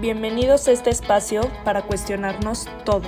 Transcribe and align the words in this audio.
Bienvenidos 0.00 0.66
a 0.66 0.72
este 0.72 0.88
espacio 0.88 1.42
para 1.62 1.82
cuestionarnos 1.82 2.66
todo. 2.86 3.06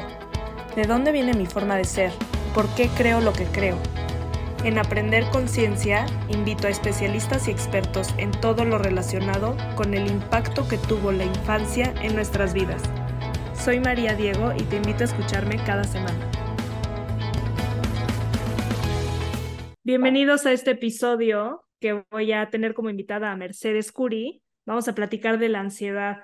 ¿De 0.77 0.83
dónde 0.83 1.11
viene 1.11 1.33
mi 1.33 1.47
forma 1.47 1.79
de 1.79 1.85
ser? 1.85 2.13
¿Por 2.55 2.69
qué 2.75 2.91
creo 2.95 3.23
lo 3.23 3.33
que 3.33 3.47
creo? 3.47 3.79
En 4.63 4.77
Aprender 4.77 5.25
Conciencia 5.33 6.05
invito 6.29 6.67
a 6.67 6.71
especialistas 6.71 7.49
y 7.49 7.51
expertos 7.51 8.09
en 8.19 8.31
todo 8.31 8.67
lo 8.67 8.77
relacionado 8.77 9.57
con 9.75 9.95
el 9.95 10.07
impacto 10.07 10.69
que 10.69 10.77
tuvo 10.77 11.13
la 11.13 11.25
infancia 11.25 11.95
en 12.03 12.15
nuestras 12.15 12.53
vidas. 12.53 12.83
Soy 13.55 13.81
María 13.81 14.15
Diego 14.15 14.53
y 14.55 14.63
te 14.65 14.77
invito 14.77 15.05
a 15.05 15.07
escucharme 15.07 15.57
cada 15.65 15.85
semana. 15.85 16.31
Bienvenidos 19.83 20.45
a 20.45 20.53
este 20.53 20.73
episodio 20.73 21.65
que 21.81 22.05
voy 22.11 22.33
a 22.33 22.51
tener 22.51 22.75
como 22.75 22.91
invitada 22.91 23.33
a 23.33 23.37
Mercedes 23.37 23.93
Curi. 23.93 24.43
Vamos 24.67 24.89
a 24.89 24.95
platicar 24.95 25.39
de 25.39 25.49
la 25.49 25.61
ansiedad. 25.61 26.19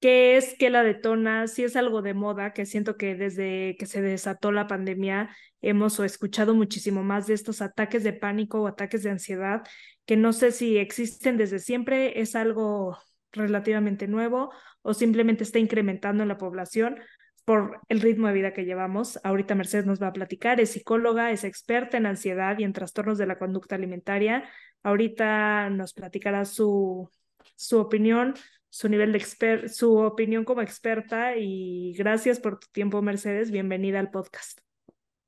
¿Qué 0.00 0.36
es? 0.36 0.54
¿Qué 0.58 0.70
la 0.70 0.84
detona? 0.84 1.48
Si 1.48 1.64
es 1.64 1.74
algo 1.74 2.02
de 2.02 2.14
moda, 2.14 2.52
que 2.52 2.66
siento 2.66 2.96
que 2.96 3.16
desde 3.16 3.76
que 3.78 3.86
se 3.86 4.00
desató 4.00 4.52
la 4.52 4.68
pandemia 4.68 5.30
hemos 5.60 5.98
escuchado 5.98 6.54
muchísimo 6.54 7.02
más 7.02 7.26
de 7.26 7.34
estos 7.34 7.60
ataques 7.62 8.04
de 8.04 8.12
pánico 8.12 8.62
o 8.62 8.68
ataques 8.68 9.02
de 9.02 9.10
ansiedad, 9.10 9.62
que 10.06 10.16
no 10.16 10.32
sé 10.32 10.52
si 10.52 10.78
existen 10.78 11.36
desde 11.36 11.58
siempre, 11.58 12.20
es 12.20 12.36
algo 12.36 12.96
relativamente 13.32 14.06
nuevo 14.06 14.52
o 14.82 14.94
simplemente 14.94 15.42
está 15.42 15.58
incrementando 15.58 16.22
en 16.22 16.28
la 16.28 16.38
población 16.38 17.00
por 17.44 17.80
el 17.88 18.00
ritmo 18.00 18.28
de 18.28 18.34
vida 18.34 18.52
que 18.52 18.64
llevamos. 18.64 19.18
Ahorita 19.24 19.56
Mercedes 19.56 19.86
nos 19.86 20.00
va 20.00 20.08
a 20.08 20.12
platicar, 20.12 20.60
es 20.60 20.70
psicóloga, 20.70 21.32
es 21.32 21.42
experta 21.42 21.96
en 21.96 22.06
ansiedad 22.06 22.56
y 22.58 22.64
en 22.64 22.72
trastornos 22.72 23.18
de 23.18 23.26
la 23.26 23.38
conducta 23.38 23.74
alimentaria. 23.74 24.48
Ahorita 24.84 25.70
nos 25.70 25.92
platicará 25.92 26.44
su, 26.44 27.10
su 27.56 27.78
opinión, 27.78 28.34
su 28.70 28.88
nivel 28.88 29.12
de 29.12 29.18
exper 29.18 29.68
su 29.68 29.96
opinión 29.96 30.44
como 30.44 30.62
experta 30.62 31.36
y 31.36 31.94
gracias 31.96 32.40
por 32.40 32.58
tu 32.58 32.66
tiempo, 32.72 33.00
Mercedes. 33.02 33.50
Bienvenida 33.50 33.98
al 33.98 34.10
podcast. 34.10 34.60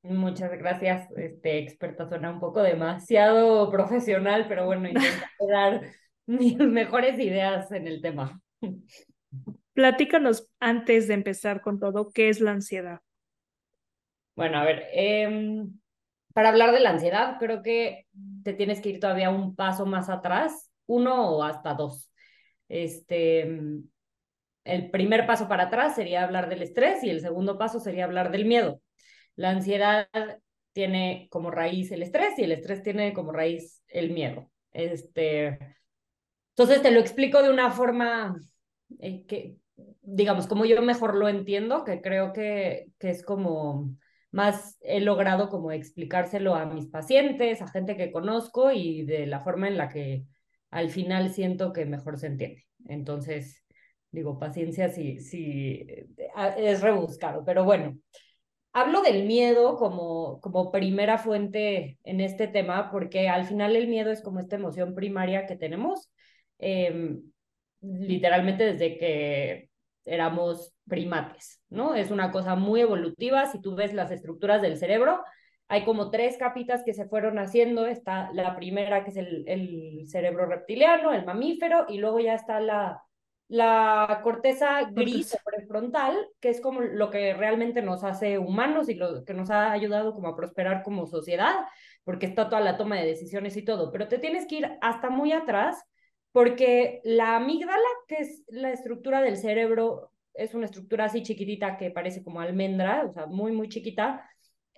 Muchas 0.02 0.50
gracias, 0.52 1.10
este 1.16 1.58
experta 1.58 2.08
suena 2.08 2.30
un 2.30 2.40
poco 2.40 2.62
demasiado 2.62 3.70
profesional, 3.70 4.46
pero 4.48 4.64
bueno, 4.64 4.88
intentaré 4.88 5.52
dar 5.52 5.80
mis 6.26 6.58
mejores 6.58 7.18
ideas 7.18 7.70
en 7.72 7.86
el 7.86 8.00
tema. 8.00 8.40
Platícanos 9.74 10.48
antes 10.58 11.06
de 11.08 11.14
empezar 11.14 11.60
con 11.60 11.78
todo, 11.78 12.10
¿qué 12.12 12.28
es 12.28 12.40
la 12.40 12.52
ansiedad? 12.52 13.00
Bueno, 14.36 14.58
a 14.58 14.64
ver, 14.64 14.86
eh, 14.94 15.66
para 16.32 16.48
hablar 16.50 16.72
de 16.72 16.80
la 16.80 16.90
ansiedad, 16.90 17.36
creo 17.38 17.62
que 17.62 18.06
te 18.42 18.54
tienes 18.54 18.80
que 18.80 18.90
ir 18.90 19.00
todavía 19.00 19.30
un 19.30 19.54
paso 19.54 19.84
más 19.84 20.08
atrás, 20.08 20.70
uno 20.86 21.30
o 21.30 21.42
hasta 21.42 21.74
dos. 21.74 22.09
Este, 22.70 23.42
el 24.64 24.90
primer 24.92 25.26
paso 25.26 25.48
para 25.48 25.64
atrás 25.64 25.96
sería 25.96 26.22
hablar 26.22 26.48
del 26.48 26.62
estrés 26.62 27.02
y 27.02 27.10
el 27.10 27.20
segundo 27.20 27.58
paso 27.58 27.80
sería 27.80 28.04
hablar 28.04 28.30
del 28.30 28.44
miedo. 28.44 28.80
La 29.34 29.50
ansiedad 29.50 30.08
tiene 30.72 31.26
como 31.30 31.50
raíz 31.50 31.90
el 31.90 32.02
estrés 32.02 32.38
y 32.38 32.44
el 32.44 32.52
estrés 32.52 32.82
tiene 32.84 33.12
como 33.12 33.32
raíz 33.32 33.82
el 33.88 34.12
miedo. 34.12 34.50
Este, 34.70 35.58
entonces 36.50 36.80
te 36.80 36.92
lo 36.92 37.00
explico 37.00 37.42
de 37.42 37.50
una 37.50 37.72
forma 37.72 38.36
eh, 39.00 39.26
que, 39.26 39.56
digamos, 40.02 40.46
como 40.46 40.64
yo 40.64 40.80
mejor 40.80 41.16
lo 41.16 41.28
entiendo, 41.28 41.82
que 41.82 42.00
creo 42.00 42.32
que, 42.32 42.86
que 43.00 43.10
es 43.10 43.24
como 43.24 43.96
más 44.30 44.78
he 44.82 45.00
logrado 45.00 45.48
como 45.48 45.72
explicárselo 45.72 46.54
a 46.54 46.66
mis 46.66 46.86
pacientes, 46.86 47.62
a 47.62 47.66
gente 47.66 47.96
que 47.96 48.12
conozco 48.12 48.70
y 48.70 49.04
de 49.04 49.26
la 49.26 49.40
forma 49.40 49.66
en 49.66 49.76
la 49.76 49.88
que 49.88 50.24
al 50.70 50.90
final 50.90 51.30
siento 51.30 51.72
que 51.72 51.84
mejor 51.86 52.18
se 52.18 52.28
entiende. 52.28 52.66
Entonces, 52.86 53.64
digo, 54.10 54.38
paciencia 54.38 54.88
si, 54.88 55.20
si 55.20 55.86
es 56.56 56.80
rebuscado, 56.80 57.44
pero 57.44 57.64
bueno. 57.64 57.98
Hablo 58.72 59.02
del 59.02 59.26
miedo 59.26 59.76
como, 59.76 60.40
como 60.40 60.70
primera 60.70 61.18
fuente 61.18 61.98
en 62.04 62.20
este 62.20 62.46
tema 62.46 62.92
porque 62.92 63.28
al 63.28 63.44
final 63.44 63.74
el 63.74 63.88
miedo 63.88 64.12
es 64.12 64.22
como 64.22 64.38
esta 64.38 64.54
emoción 64.54 64.94
primaria 64.94 65.44
que 65.46 65.56
tenemos, 65.56 66.08
em, 66.58 67.20
literalmente 67.80 68.64
desde 68.64 68.96
que 68.96 69.70
éramos 70.04 70.72
primates, 70.88 71.60
¿no? 71.68 71.96
Es 71.96 72.12
una 72.12 72.30
cosa 72.30 72.54
muy 72.54 72.80
evolutiva. 72.80 73.46
Si 73.46 73.60
tú 73.60 73.74
ves 73.74 73.92
las 73.92 74.12
estructuras 74.12 74.62
del 74.62 74.76
cerebro, 74.76 75.20
hay 75.70 75.84
como 75.84 76.10
tres 76.10 76.36
capitas 76.36 76.82
que 76.82 76.94
se 76.94 77.06
fueron 77.06 77.38
haciendo. 77.38 77.86
Está 77.86 78.32
la 78.32 78.56
primera, 78.56 79.04
que 79.04 79.10
es 79.10 79.16
el, 79.16 79.44
el 79.46 80.08
cerebro 80.08 80.46
reptiliano, 80.46 81.12
el 81.12 81.24
mamífero, 81.24 81.86
y 81.88 81.98
luego 81.98 82.18
ya 82.18 82.34
está 82.34 82.58
la, 82.58 83.04
la 83.46 84.18
corteza 84.24 84.82
gris 84.90 85.38
prefrontal, 85.44 86.26
que 86.40 86.48
es 86.48 86.60
como 86.60 86.80
lo 86.80 87.08
que 87.10 87.34
realmente 87.34 87.82
nos 87.82 88.02
hace 88.02 88.36
humanos 88.36 88.88
y 88.88 88.94
lo 88.94 89.24
que 89.24 89.32
nos 89.32 89.48
ha 89.50 89.70
ayudado 89.70 90.12
como 90.12 90.26
a 90.26 90.36
prosperar 90.36 90.82
como 90.82 91.06
sociedad, 91.06 91.54
porque 92.02 92.26
está 92.26 92.48
toda 92.48 92.60
la 92.60 92.76
toma 92.76 92.96
de 92.96 93.06
decisiones 93.06 93.56
y 93.56 93.64
todo. 93.64 93.92
Pero 93.92 94.08
te 94.08 94.18
tienes 94.18 94.48
que 94.48 94.56
ir 94.56 94.78
hasta 94.80 95.08
muy 95.08 95.30
atrás 95.30 95.80
porque 96.32 97.00
la 97.04 97.36
amígdala, 97.36 97.88
que 98.08 98.16
es 98.16 98.42
la 98.48 98.72
estructura 98.72 99.22
del 99.22 99.36
cerebro, 99.36 100.10
es 100.34 100.52
una 100.52 100.64
estructura 100.66 101.04
así 101.04 101.22
chiquitita 101.22 101.76
que 101.76 101.92
parece 101.92 102.24
como 102.24 102.40
almendra, 102.40 103.04
o 103.04 103.12
sea, 103.12 103.26
muy, 103.26 103.52
muy 103.52 103.68
chiquita. 103.68 104.28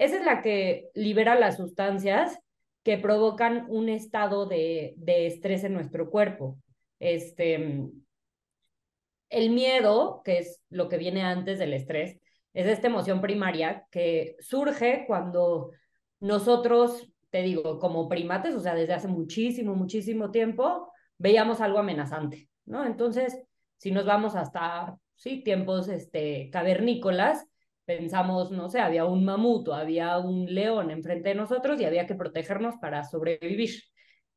Esa 0.02 0.16
es 0.16 0.24
la 0.24 0.42
que 0.42 0.90
libera 0.94 1.38
las 1.38 1.58
sustancias 1.58 2.36
que 2.82 2.98
provocan 2.98 3.66
un 3.68 3.88
estado 3.88 4.46
de, 4.46 4.94
de 4.96 5.28
estrés 5.28 5.62
en 5.62 5.74
nuestro 5.74 6.10
cuerpo. 6.10 6.58
Este, 6.98 7.88
el 9.28 9.50
miedo, 9.50 10.20
que 10.24 10.38
es 10.38 10.60
lo 10.70 10.88
que 10.88 10.96
viene 10.98 11.22
antes 11.22 11.60
del 11.60 11.72
estrés, 11.72 12.18
es 12.52 12.66
esta 12.66 12.88
emoción 12.88 13.20
primaria 13.20 13.86
que 13.92 14.34
surge 14.40 15.04
cuando 15.06 15.70
nosotros, 16.18 17.08
te 17.30 17.42
digo, 17.42 17.78
como 17.78 18.08
primates, 18.08 18.56
o 18.56 18.60
sea, 18.60 18.74
desde 18.74 18.94
hace 18.94 19.06
muchísimo, 19.06 19.76
muchísimo 19.76 20.32
tiempo, 20.32 20.92
veíamos 21.16 21.60
algo 21.60 21.78
amenazante, 21.78 22.48
¿no? 22.64 22.84
Entonces, 22.84 23.40
si 23.76 23.92
nos 23.92 24.04
vamos 24.04 24.34
hasta, 24.34 24.98
sí, 25.14 25.44
tiempos 25.44 25.86
este, 25.86 26.50
cavernícolas, 26.50 27.46
pensamos, 27.84 28.50
no 28.50 28.68
sé, 28.68 28.80
había 28.80 29.04
un 29.04 29.24
mamut 29.24 29.68
o 29.68 29.74
había 29.74 30.18
un 30.18 30.46
león 30.46 30.90
enfrente 30.90 31.30
de 31.30 31.34
nosotros 31.34 31.80
y 31.80 31.84
había 31.84 32.06
que 32.06 32.14
protegernos 32.14 32.76
para 32.80 33.04
sobrevivir. 33.04 33.82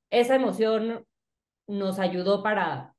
Esa 0.09 0.35
emoción 0.35 1.05
nos 1.67 1.99
ayudó 1.99 2.43
para 2.43 2.95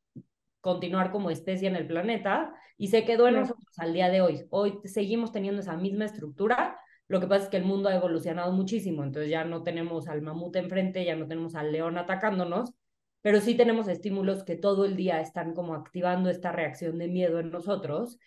continuar 0.60 1.12
como 1.12 1.30
especie 1.30 1.68
en 1.68 1.76
el 1.76 1.86
planeta 1.86 2.52
y 2.76 2.88
se 2.88 3.04
quedó 3.04 3.28
en 3.28 3.34
nosotros 3.34 3.78
al 3.78 3.92
día 3.92 4.08
de 4.08 4.20
hoy. 4.20 4.46
Hoy 4.50 4.78
seguimos 4.84 5.32
teniendo 5.32 5.60
esa 5.60 5.76
misma 5.76 6.04
estructura, 6.04 6.78
lo 7.08 7.20
que 7.20 7.28
pasa 7.28 7.44
es 7.44 7.50
que 7.50 7.56
el 7.56 7.64
mundo 7.64 7.88
ha 7.88 7.94
evolucionado 7.94 8.52
muchísimo, 8.52 9.04
entonces 9.04 9.30
ya 9.30 9.44
no 9.44 9.62
tenemos 9.62 10.08
al 10.08 10.22
mamut 10.22 10.56
enfrente, 10.56 11.04
ya 11.04 11.14
no 11.14 11.28
tenemos 11.28 11.54
al 11.54 11.70
león 11.70 11.98
atacándonos, 11.98 12.74
pero 13.22 13.40
sí 13.40 13.54
tenemos 13.54 13.86
estímulos 13.88 14.44
que 14.44 14.56
todo 14.56 14.84
el 14.84 14.96
día 14.96 15.20
están 15.20 15.54
como 15.54 15.74
activando 15.74 16.30
esta 16.30 16.50
reacción 16.52 16.98
de 16.98 17.08
miedo 17.08 17.38
en 17.38 17.50
nosotros, 17.50 18.18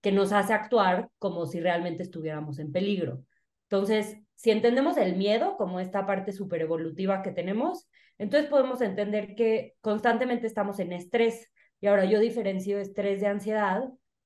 que 0.00 0.12
nos 0.12 0.32
hace 0.32 0.52
actuar 0.52 1.08
como 1.18 1.46
si 1.46 1.60
realmente 1.60 2.02
estuviéramos 2.02 2.58
en 2.58 2.72
peligro. 2.72 3.24
Entonces, 3.64 4.16
si 4.34 4.50
entendemos 4.50 4.96
el 4.96 5.16
miedo 5.16 5.56
como 5.56 5.80
esta 5.80 6.06
parte 6.06 6.32
super 6.32 6.60
evolutiva 6.62 7.22
que 7.22 7.32
tenemos, 7.32 7.88
entonces 8.18 8.48
podemos 8.48 8.80
entender 8.80 9.34
que 9.34 9.74
constantemente 9.80 10.46
estamos 10.46 10.78
en 10.78 10.92
estrés. 10.92 11.50
Y 11.80 11.86
ahora 11.86 12.04
yo 12.04 12.20
diferencio 12.20 12.78
estrés 12.78 13.20
de 13.20 13.26
ansiedad 13.26 13.84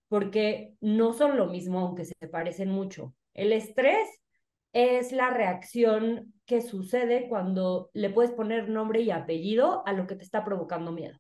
porque 0.09 0.75
no 0.81 1.15
son 1.15 1.37
lo 1.37 1.47
mismo, 1.47 1.81
aunque 1.81 2.05
se 2.05 2.15
parecen 2.31 2.71
mucho. 2.71 3.15
El 3.35 3.53
estrés 3.53 4.07
es 4.73 5.13
la 5.13 5.31
reacción 5.31 6.35
que 6.47 6.61
sucede 6.61 7.29
cuando 7.29 7.91
le 7.95 8.11
puedes 8.11 8.33
poner 8.33 8.69
nombre 8.69 9.01
y 9.01 9.11
apellido 9.11 9.83
a 9.87 9.93
lo 9.93 10.07
que 10.07 10.17
te 10.17 10.25
está 10.25 10.45
provocando 10.45 10.93
miedo. 10.93 11.19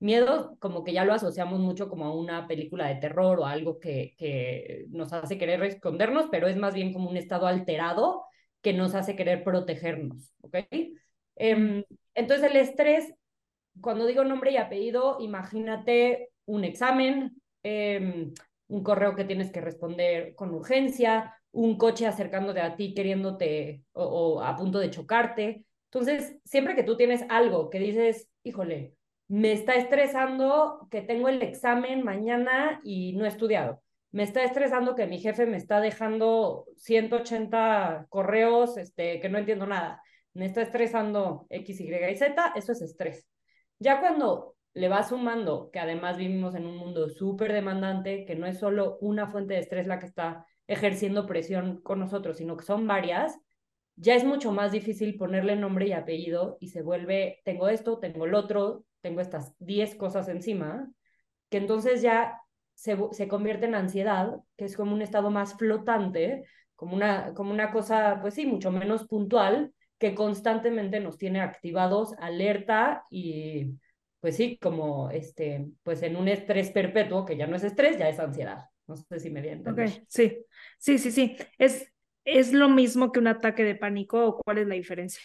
Miedo, 0.00 0.56
como 0.60 0.84
que 0.84 0.92
ya 0.92 1.04
lo 1.04 1.12
asociamos 1.12 1.58
mucho 1.58 1.88
como 1.88 2.04
a 2.04 2.14
una 2.14 2.46
película 2.46 2.86
de 2.86 2.96
terror 2.96 3.40
o 3.40 3.46
algo 3.46 3.80
que, 3.80 4.14
que 4.16 4.86
nos 4.90 5.12
hace 5.12 5.38
querer 5.38 5.62
escondernos, 5.64 6.26
pero 6.30 6.46
es 6.46 6.56
más 6.56 6.74
bien 6.74 6.92
como 6.92 7.10
un 7.10 7.16
estado 7.16 7.46
alterado 7.46 8.24
que 8.62 8.72
nos 8.72 8.94
hace 8.94 9.16
querer 9.16 9.44
protegernos, 9.44 10.32
¿ok? 10.40 10.56
Em, 11.36 11.84
entonces 12.14 12.50
el 12.50 12.56
estrés, 12.56 13.12
cuando 13.80 14.06
digo 14.06 14.24
nombre 14.24 14.52
y 14.52 14.56
apellido, 14.56 15.18
imagínate 15.20 16.30
un 16.46 16.64
examen, 16.64 17.40
em, 17.62 18.32
un 18.68 18.82
correo 18.82 19.14
que 19.14 19.24
tienes 19.24 19.50
que 19.50 19.60
responder 19.60 20.34
con 20.34 20.52
urgencia, 20.52 21.34
un 21.52 21.78
coche 21.78 22.06
acercándote 22.06 22.60
a 22.60 22.76
ti 22.76 22.94
queriéndote 22.94 23.82
o, 23.92 24.42
a 24.42 24.56
punto 24.56 24.78
de 24.78 24.90
chocarte. 24.90 25.64
Entonces, 25.90 26.36
siempre 26.44 26.74
que 26.74 26.82
tú 26.82 26.96
tienes 26.96 27.24
algo 27.30 27.70
que 27.70 27.78
dices, 27.78 28.28
híjole, 28.42 28.94
me 29.28 29.52
está 29.52 29.74
estresando 29.74 30.88
que 30.90 31.02
tengo 31.02 31.28
el 31.28 31.42
examen 31.42 32.02
mañana 32.02 32.80
y 32.82 33.12
no 33.12 33.24
he 33.26 33.28
estudiado. 33.28 33.82
Me 34.10 34.22
está 34.22 34.42
estresando 34.42 34.94
que 34.94 35.06
mi 35.06 35.18
jefe 35.18 35.44
me 35.44 35.58
está 35.58 35.80
dejando 35.80 36.64
180 36.76 38.06
correos 38.08 38.78
este, 38.78 39.20
que 39.20 39.28
no 39.28 39.38
entiendo 39.38 39.66
nada. 39.66 40.02
Me 40.32 40.46
está 40.46 40.62
estresando 40.62 41.46
X, 41.50 41.80
Y 41.80 41.94
y 41.94 42.16
Z, 42.16 42.52
eso 42.56 42.72
es 42.72 42.80
estrés. 42.80 43.28
Ya 43.78 44.00
cuando 44.00 44.56
le 44.72 44.88
vas 44.88 45.10
sumando 45.10 45.70
que 45.70 45.78
además 45.78 46.16
vivimos 46.16 46.54
en 46.54 46.66
un 46.66 46.76
mundo 46.76 47.10
súper 47.10 47.52
demandante, 47.52 48.24
que 48.24 48.34
no 48.34 48.46
es 48.46 48.58
solo 48.58 48.96
una 49.00 49.26
fuente 49.26 49.54
de 49.54 49.60
estrés 49.60 49.86
la 49.86 49.98
que 49.98 50.06
está 50.06 50.46
ejerciendo 50.66 51.26
presión 51.26 51.80
con 51.82 51.98
nosotros, 51.98 52.38
sino 52.38 52.56
que 52.56 52.64
son 52.64 52.86
varias, 52.86 53.38
ya 53.96 54.14
es 54.14 54.24
mucho 54.24 54.52
más 54.52 54.72
difícil 54.72 55.16
ponerle 55.16 55.56
nombre 55.56 55.88
y 55.88 55.92
apellido 55.92 56.56
y 56.60 56.68
se 56.68 56.82
vuelve, 56.82 57.40
tengo 57.44 57.68
esto, 57.68 57.98
tengo 57.98 58.26
el 58.26 58.34
otro, 58.34 58.84
tengo 59.00 59.20
estas 59.20 59.54
10 59.58 59.94
cosas 59.94 60.28
encima, 60.28 60.90
que 61.50 61.58
entonces 61.58 62.02
ya 62.02 62.40
se, 62.74 62.96
se 63.12 63.28
convierte 63.28 63.66
en 63.66 63.74
ansiedad, 63.74 64.36
que 64.56 64.64
es 64.64 64.76
como 64.76 64.94
un 64.94 65.02
estado 65.02 65.30
más 65.30 65.56
flotante, 65.56 66.44
como 66.76 66.94
una, 66.94 67.34
como 67.34 67.50
una 67.50 67.72
cosa, 67.72 68.18
pues 68.20 68.34
sí, 68.34 68.46
mucho 68.46 68.70
menos 68.70 69.06
puntual, 69.06 69.72
que 69.98 70.14
constantemente 70.14 71.00
nos 71.00 71.18
tiene 71.18 71.40
activados, 71.40 72.14
alerta 72.20 73.04
y 73.10 73.74
pues 74.20 74.36
sí, 74.36 74.58
como 74.60 75.10
este, 75.10 75.66
pues 75.82 76.02
en 76.02 76.16
un 76.16 76.28
estrés 76.28 76.70
perpetuo, 76.70 77.24
que 77.24 77.36
ya 77.36 77.46
no 77.46 77.56
es 77.56 77.64
estrés, 77.64 77.98
ya 77.98 78.08
es 78.08 78.18
ansiedad. 78.18 78.64
No 78.86 78.96
sé 78.96 79.20
si 79.20 79.30
me 79.30 79.42
di 79.42 79.50
Ok, 79.50 79.80
sí, 80.08 80.44
sí, 80.78 80.98
sí, 80.98 81.10
sí. 81.10 81.36
¿Es, 81.58 81.92
¿Es 82.24 82.52
lo 82.52 82.68
mismo 82.68 83.12
que 83.12 83.20
un 83.20 83.26
ataque 83.26 83.64
de 83.64 83.74
pánico 83.74 84.24
o 84.24 84.38
cuál 84.38 84.58
es 84.58 84.66
la 84.66 84.74
diferencia? 84.74 85.22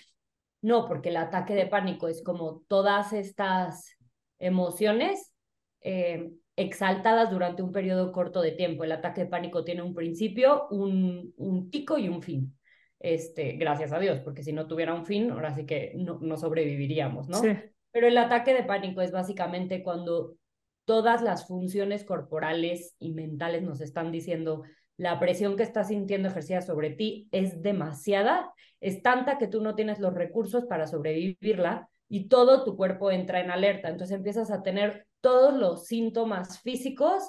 No, 0.63 0.87
porque 0.87 1.09
el 1.09 1.17
ataque 1.17 1.55
de 1.55 1.67
pánico 1.67 2.07
es 2.07 2.23
como 2.23 2.63
todas 2.69 3.11
estas 3.11 3.97
emociones 4.39 5.33
eh, 5.81 6.31
exaltadas 6.55 7.29
durante 7.29 7.61
un 7.61 7.73
periodo 7.73 8.13
corto 8.13 8.41
de 8.41 8.51
tiempo. 8.51 8.85
El 8.85 8.93
ataque 8.93 9.25
de 9.25 9.29
pánico 9.29 9.65
tiene 9.65 9.81
un 9.81 9.93
principio, 9.93 10.67
un, 10.69 11.33
un 11.35 11.69
pico 11.69 11.97
y 11.97 12.07
un 12.07 12.21
fin. 12.21 12.57
Este, 12.97 13.57
gracias 13.57 13.91
a 13.91 13.99
Dios, 13.99 14.21
porque 14.21 14.41
si 14.41 14.53
no 14.53 14.65
tuviera 14.65 14.93
un 14.93 15.05
fin, 15.05 15.31
ahora 15.31 15.53
sí 15.53 15.65
que 15.65 15.91
no, 15.97 16.19
no 16.21 16.37
sobreviviríamos, 16.37 17.27
¿no? 17.27 17.39
Sí. 17.39 17.49
Pero 17.91 18.07
el 18.07 18.17
ataque 18.17 18.53
de 18.53 18.63
pánico 18.63 19.01
es 19.01 19.11
básicamente 19.11 19.83
cuando 19.83 20.37
todas 20.85 21.21
las 21.21 21.45
funciones 21.45 22.05
corporales 22.05 22.95
y 22.99 23.11
mentales 23.11 23.63
nos 23.63 23.81
están 23.81 24.13
diciendo 24.13 24.63
la 24.97 25.19
presión 25.19 25.57
que 25.57 25.63
estás 25.63 25.87
sintiendo 25.87 26.29
ejercida 26.29 26.61
sobre 26.61 26.91
ti 26.91 27.27
es 27.31 27.61
demasiada, 27.61 28.51
es 28.79 29.01
tanta 29.01 29.37
que 29.37 29.47
tú 29.47 29.61
no 29.61 29.75
tienes 29.75 29.99
los 29.99 30.13
recursos 30.13 30.65
para 30.65 30.87
sobrevivirla 30.87 31.89
y 32.09 32.27
todo 32.27 32.63
tu 32.63 32.75
cuerpo 32.75 33.11
entra 33.11 33.39
en 33.39 33.49
alerta. 33.49 33.89
Entonces 33.89 34.17
empiezas 34.17 34.51
a 34.51 34.61
tener 34.61 35.07
todos 35.21 35.53
los 35.53 35.87
síntomas 35.87 36.61
físicos 36.61 37.23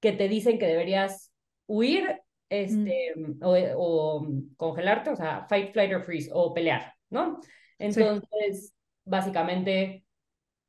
que 0.00 0.12
te 0.12 0.28
dicen 0.28 0.58
que 0.58 0.66
deberías 0.66 1.32
huir 1.66 2.22
este, 2.48 3.12
mm. 3.16 3.42
o, 3.42 3.56
o, 3.76 4.26
congelarte, 4.56 5.10
o 5.10 5.16
sea, 5.16 5.46
fight, 5.48 5.72
flight 5.72 5.92
or 5.92 6.02
freeze, 6.02 6.30
o 6.32 6.52
pelear, 6.52 6.94
¿no? 7.10 7.40
Entonces, 7.78 8.68
sí. 8.68 8.74
básicamente, 9.04 10.04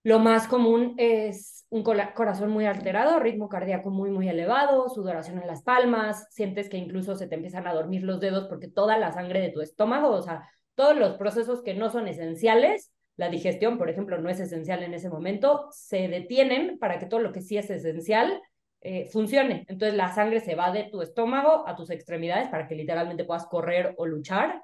lo 0.06 0.20
más 0.20 0.48
común 0.48 0.94
es 1.00 1.66
un 1.70 1.82
corazón 1.82 2.52
muy 2.52 2.68
alterado, 2.68 3.20
ritmo 3.20 3.50
cardíaco 3.50 3.90
muy, 3.90 4.12
muy 4.12 4.30
elevado, 4.30 4.88
sudoración 4.88 5.40
en 5.40 5.48
las 5.48 5.64
palmas, 5.64 6.28
sientes 6.30 6.70
que 6.70 6.78
incluso 6.78 7.16
se 7.16 7.26
te 7.26 7.34
empiezan 7.34 7.66
a 7.66 7.74
dormir 7.74 8.04
los 8.04 8.20
dedos 8.20 8.46
porque 8.48 8.68
toda 8.68 9.00
la 9.00 9.12
sangre 9.12 9.42
de 9.42 9.50
tu 9.50 9.62
estómago, 9.62 10.12
o 10.12 10.22
sea, 10.22 10.48
todos 10.76 10.96
los 10.96 11.16
procesos 11.16 11.64
que 11.64 11.74
no 11.74 11.90
son 11.90 12.08
esenciales, 12.08 12.92
la 13.18 13.30
digestión, 13.30 13.80
por 13.80 13.90
ejemplo, 13.90 14.20
no 14.20 14.30
es 14.30 14.40
esencial 14.40 14.84
en 14.84 14.94
ese 14.94 15.10
momento, 15.10 15.70
se 15.72 16.08
detienen 16.08 16.78
para 16.78 17.00
que 17.00 17.08
todo 17.08 17.22
lo 17.22 17.32
que 17.32 17.42
sí 17.42 17.58
es 17.58 17.72
esencial 17.72 18.40
eh, 18.82 19.10
funcione. 19.12 19.66
Entonces 19.70 19.98
la 19.98 20.14
sangre 20.14 20.40
se 20.40 20.54
va 20.54 20.72
de 20.72 20.84
tu 20.84 21.02
estómago 21.02 21.68
a 21.68 21.76
tus 21.76 21.90
extremidades 21.90 22.50
para 22.50 22.68
que 22.68 22.76
literalmente 22.76 23.26
puedas 23.26 23.48
correr 23.48 23.96
o 23.98 24.06
luchar. 24.06 24.62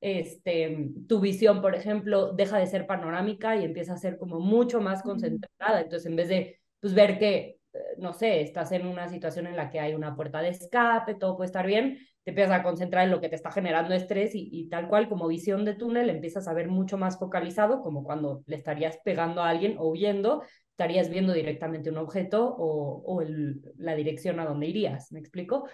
Este, 0.00 0.90
tu 1.08 1.20
visión, 1.20 1.62
por 1.62 1.74
ejemplo, 1.74 2.32
deja 2.32 2.58
de 2.58 2.66
ser 2.66 2.86
panorámica 2.86 3.56
y 3.56 3.64
empieza 3.64 3.94
a 3.94 3.98
ser 3.98 4.18
como 4.18 4.38
mucho 4.40 4.80
más 4.80 5.02
concentrada. 5.02 5.80
Entonces, 5.80 6.06
en 6.06 6.16
vez 6.16 6.28
de 6.28 6.60
pues, 6.80 6.94
ver 6.94 7.18
que, 7.18 7.58
no 7.98 8.12
sé, 8.12 8.42
estás 8.42 8.72
en 8.72 8.86
una 8.86 9.08
situación 9.08 9.46
en 9.46 9.56
la 9.56 9.70
que 9.70 9.80
hay 9.80 9.94
una 9.94 10.14
puerta 10.14 10.40
de 10.42 10.50
escape, 10.50 11.14
todo 11.14 11.36
puede 11.36 11.46
estar 11.46 11.66
bien, 11.66 11.98
te 12.22 12.30
empiezas 12.30 12.60
a 12.60 12.62
concentrar 12.62 13.04
en 13.04 13.10
lo 13.10 13.20
que 13.20 13.28
te 13.28 13.36
está 13.36 13.50
generando 13.50 13.94
estrés 13.94 14.34
y, 14.34 14.48
y, 14.50 14.68
tal 14.68 14.88
cual 14.88 15.08
como 15.08 15.28
visión 15.28 15.64
de 15.64 15.74
túnel 15.74 16.10
empiezas 16.10 16.48
a 16.48 16.54
ver 16.54 16.68
mucho 16.68 16.96
más 16.96 17.18
focalizado, 17.18 17.82
como 17.82 18.04
cuando 18.04 18.42
le 18.46 18.56
estarías 18.56 18.98
pegando 19.04 19.42
a 19.42 19.48
alguien 19.50 19.76
o 19.78 19.88
huyendo, 19.88 20.42
estarías 20.70 21.08
viendo 21.08 21.32
directamente 21.32 21.90
un 21.90 21.98
objeto 21.98 22.46
o, 22.46 23.02
o 23.06 23.22
el, 23.22 23.62
la 23.76 23.94
dirección 23.94 24.40
a 24.40 24.44
donde 24.44 24.66
irías, 24.66 25.12
¿me 25.12 25.20
explico? 25.20 25.68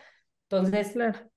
Entonces, 0.49 0.93
claro. 0.93 1.31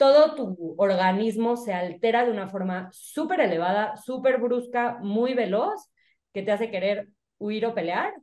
Todo 0.00 0.34
tu 0.34 0.74
organismo 0.78 1.58
se 1.58 1.74
altera 1.74 2.24
de 2.24 2.30
una 2.30 2.48
forma 2.48 2.88
súper 2.90 3.40
elevada, 3.40 3.98
súper 3.98 4.40
brusca, 4.40 4.96
muy 5.02 5.34
veloz, 5.34 5.90
que 6.32 6.42
te 6.42 6.52
hace 6.52 6.70
querer 6.70 7.10
huir 7.36 7.66
o 7.66 7.74
pelear, 7.74 8.14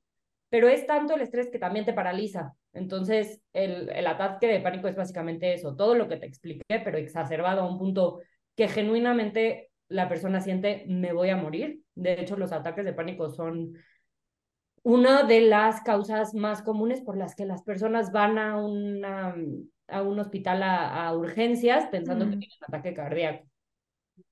pero 0.50 0.69
es 0.69 0.88
tanto 0.88 1.13
el 1.13 1.21
estrés 1.21 1.51
que 1.51 1.59
también 1.59 1.85
te 1.85 1.94
paraliza. 1.94 2.56
Entonces, 2.74 3.44
el, 3.53 4.07
ataque 4.07 4.47
de 4.47 4.59
pánico 4.59 4.88
es 4.88 4.95
básicamente 4.95 5.53
eso, 5.53 5.75
todo 5.75 5.94
lo 5.94 6.07
que 6.07 6.18
te 6.18 6.25
expliqué, 6.25 6.81
pero 6.83 6.97
exacerbado 6.97 7.62
a 7.62 7.69
un 7.69 7.77
punto 7.77 8.21
que 8.56 8.68
genuinamente 8.68 9.69
la 9.88 10.09
persona 10.09 10.41
siente, 10.41 10.83
me 10.88 11.13
voy 11.13 11.30
a 11.30 11.38
morir. 11.38 11.81
De 11.94 12.19
hecho, 12.19 12.38
los 12.38 12.53
ataques 12.53 12.85
de 12.85 12.94
pánico 12.94 13.30
son 13.30 13.73
una 14.81 15.21
de 15.21 15.41
las 15.41 15.81
causas 15.81 16.33
más 16.33 16.63
comunes 16.63 17.01
por 17.01 17.18
las 17.18 17.35
que 17.35 17.45
las 17.45 17.62
personas 17.62 18.12
van 18.12 18.39
a, 18.39 18.57
una, 18.57 19.35
a 19.87 20.01
un 20.01 20.19
hospital 20.19 20.63
a, 20.63 21.07
a 21.07 21.15
urgencias 21.15 21.87
pensando 21.89 22.25
mm. 22.25 22.29
que 22.29 22.37
tienen 22.37 22.57
un 22.59 22.75
ataque 22.75 22.93
cardíaco. 22.93 23.47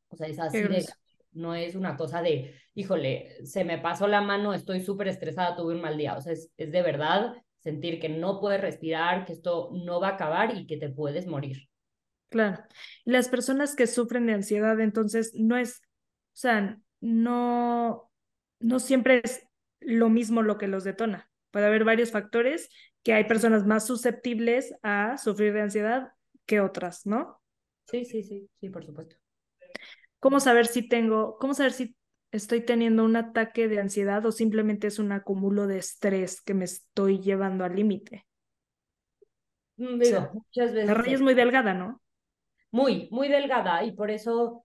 O 0.10 0.16
sea, 0.18 0.28
es 0.28 0.40
así 0.40 0.62
de, 0.62 0.86
no 1.34 1.56
es 1.56 1.76
una 1.76 1.98
cosa 1.98 2.22
de, 2.22 2.56
híjole, 2.74 3.46
se 3.46 3.64
me 3.64 3.78
pasó 3.78 4.08
la 4.08 4.22
mano, 4.22 4.54
estoy 4.54 4.82
súper 4.82 5.08
estresada, 5.08 5.56
tuve 5.56 5.76
un 5.76 5.82
mal 5.82 5.98
día. 5.98 6.16
O 6.16 6.22
sea, 6.22 6.34
es, 6.34 6.52
es 6.58 6.72
de 6.72 6.82
verdad 6.82 7.34
sentir 7.60 8.00
que 8.00 8.10
no 8.10 8.40
puedes 8.40 8.62
respirar, 8.62 9.26
que 9.26 9.34
esto 9.34 9.72
no 9.74 10.00
va 10.00 10.10
a 10.10 10.14
acabar 10.14 10.56
y 10.56 10.68
que 10.68 10.78
te 10.78 10.90
puedes 10.90 11.28
morir. 11.28 11.68
Claro. 12.30 12.64
Las 13.06 13.30
personas 13.30 13.76
que 13.76 13.88
sufren 13.88 14.28
de 14.28 14.34
ansiedad, 14.34 14.80
entonces, 14.80 15.34
no 15.36 15.58
es, 15.58 15.80
o 15.80 16.38
sea, 16.38 16.80
no, 17.02 18.12
no 18.60 18.80
siempre 18.80 19.22
es 19.24 19.48
lo 19.80 20.10
mismo 20.10 20.42
lo 20.42 20.58
que 20.58 20.68
los 20.68 20.84
detona. 20.84 21.30
Puede 21.52 21.68
haber 21.68 21.86
varios 21.86 22.12
factores 22.12 22.70
que 23.06 23.14
hay 23.14 23.26
personas 23.26 23.68
más 23.68 23.86
susceptibles 23.86 24.74
a 24.82 25.18
sufrir 25.20 25.54
de 25.54 25.62
ansiedad 25.62 26.14
que 26.48 26.60
otras, 26.60 27.06
¿no? 27.06 27.40
Sí, 27.86 28.04
sí, 28.04 28.24
sí, 28.24 28.50
sí, 28.60 28.70
por 28.70 28.84
supuesto. 28.84 29.16
¿Cómo 30.20 30.40
saber 30.40 30.66
si 30.66 30.88
tengo, 30.88 31.38
cómo 31.38 31.54
saber 31.54 31.72
si 31.72 31.96
estoy 32.32 32.62
teniendo 32.62 33.06
un 33.06 33.16
ataque 33.16 33.68
de 33.68 33.80
ansiedad 33.80 34.26
o 34.26 34.32
simplemente 34.32 34.88
es 34.88 34.98
un 34.98 35.12
acumulo 35.12 35.68
de 35.68 35.78
estrés 35.78 36.42
que 36.42 36.56
me 36.56 36.66
estoy 36.66 37.20
llevando 37.20 37.64
al 37.64 37.76
límite? 37.76 38.26
Digo, 39.78 40.00
o 40.02 40.04
sea, 40.04 40.32
muchas 40.34 40.74
veces. 40.74 40.88
La 40.88 40.96
raya 40.96 41.14
es 41.14 41.22
muy 41.22 41.36
delgada, 41.36 41.76
¿no? 41.76 42.02
Muy, 42.72 43.08
muy 43.12 43.28
delgada 43.28 43.84
y 43.84 43.92
por 43.92 44.10
eso 44.10 44.65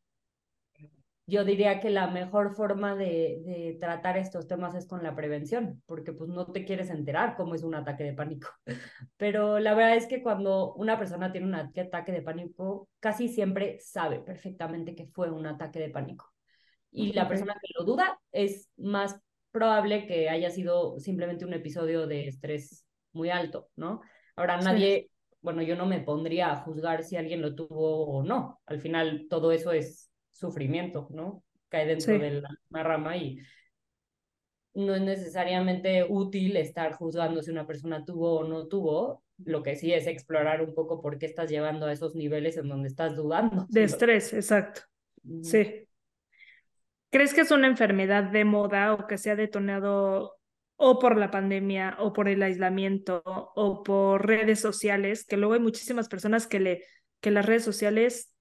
yo 1.30 1.44
diría 1.44 1.78
que 1.78 1.90
la 1.90 2.08
mejor 2.08 2.54
forma 2.54 2.96
de, 2.96 3.40
de, 3.44 3.78
tratar 3.80 4.18
estos 4.18 4.48
temas 4.48 4.74
es 4.74 4.86
con 4.86 5.02
la 5.04 5.14
prevención, 5.14 5.80
porque 5.86 6.12
pues 6.12 6.28
no 6.28 6.50
te 6.50 6.64
quieres 6.64 6.90
enterar 6.90 7.36
cómo 7.36 7.54
es 7.54 7.62
un 7.62 7.76
ataque 7.76 8.02
de 8.02 8.12
pánico. 8.12 8.48
Pero 9.16 9.60
la 9.60 9.74
verdad 9.74 9.94
es 9.94 10.06
que 10.06 10.22
cuando 10.22 10.74
una 10.74 10.98
persona 10.98 11.30
tiene 11.30 11.46
un 11.46 11.54
ataque 11.54 12.10
de 12.10 12.22
pánico, 12.22 12.88
casi 12.98 13.28
siempre 13.28 13.78
sabe 13.78 14.18
perfectamente 14.18 14.96
que 14.96 15.06
fue 15.06 15.30
un 15.30 15.46
ataque 15.46 15.78
de 15.78 15.90
pánico. 15.90 16.32
Y 16.90 17.12
la 17.12 17.28
persona 17.28 17.54
que 17.54 17.72
lo 17.78 17.84
duda 17.84 18.18
es 18.32 18.68
más 18.76 19.16
probable 19.52 20.06
que 20.06 20.28
haya 20.28 20.50
sido 20.50 20.98
simplemente 20.98 21.44
un 21.44 21.54
episodio 21.54 22.08
de 22.08 22.26
estrés 22.26 22.84
muy 23.12 23.30
alto, 23.30 23.68
¿no? 23.76 24.00
Ahora 24.34 24.60
nadie, 24.60 25.02
sí. 25.02 25.36
bueno, 25.40 25.62
yo 25.62 25.76
no 25.76 25.86
me 25.86 26.00
pondría 26.00 26.50
a 26.50 26.56
juzgar 26.56 27.04
si 27.04 27.16
alguien 27.16 27.42
lo 27.42 27.54
tuvo 27.54 28.06
o 28.06 28.24
no. 28.24 28.60
Al 28.66 28.80
final 28.80 29.26
todo 29.30 29.52
eso 29.52 29.70
es 29.70 30.09
sufrimiento, 30.40 31.06
¿no? 31.10 31.44
Cae 31.68 31.86
dentro 31.86 32.14
sí. 32.14 32.18
de 32.18 32.40
la, 32.40 32.48
una 32.70 32.82
rama 32.82 33.16
y 33.16 33.38
no 34.74 34.94
es 34.94 35.02
necesariamente 35.02 36.04
útil 36.08 36.56
estar 36.56 36.92
juzgando 36.94 37.42
si 37.42 37.50
una 37.50 37.66
persona 37.66 38.04
tuvo 38.04 38.38
o 38.40 38.44
no 38.44 38.66
tuvo, 38.66 39.22
lo 39.44 39.62
que 39.62 39.76
sí 39.76 39.92
es 39.92 40.06
explorar 40.06 40.62
un 40.62 40.74
poco 40.74 41.00
por 41.00 41.18
qué 41.18 41.26
estás 41.26 41.50
llevando 41.50 41.86
a 41.86 41.92
esos 41.92 42.14
niveles 42.14 42.56
en 42.56 42.68
donde 42.68 42.88
estás 42.88 43.16
dudando. 43.16 43.66
De 43.68 43.84
estrés, 43.84 44.32
exacto. 44.32 44.82
Uh 45.24 45.40
-huh. 45.40 45.44
Sí. 45.44 45.86
¿Crees 47.10 47.34
que 47.34 47.40
es 47.40 47.50
una 47.50 47.66
enfermedad 47.66 48.24
de 48.24 48.44
moda 48.44 48.94
o 48.94 49.06
que 49.06 49.18
se 49.18 49.30
ha 49.30 49.36
detonado 49.36 50.36
o 50.76 50.98
por 50.98 51.18
la 51.18 51.30
pandemia 51.30 51.96
o 51.98 52.12
por 52.12 52.28
el 52.28 52.42
aislamiento 52.42 53.22
o 53.24 53.82
por 53.82 54.26
redes 54.26 54.60
sociales? 54.60 55.24
Que 55.24 55.36
luego 55.36 55.54
hay 55.54 55.60
muchísimas 55.60 56.08
personas 56.08 56.46
que 56.46 56.60
le 56.60 56.84
que 57.20 57.30
las 57.30 57.44
redes 57.44 57.64
sociales 57.64 58.32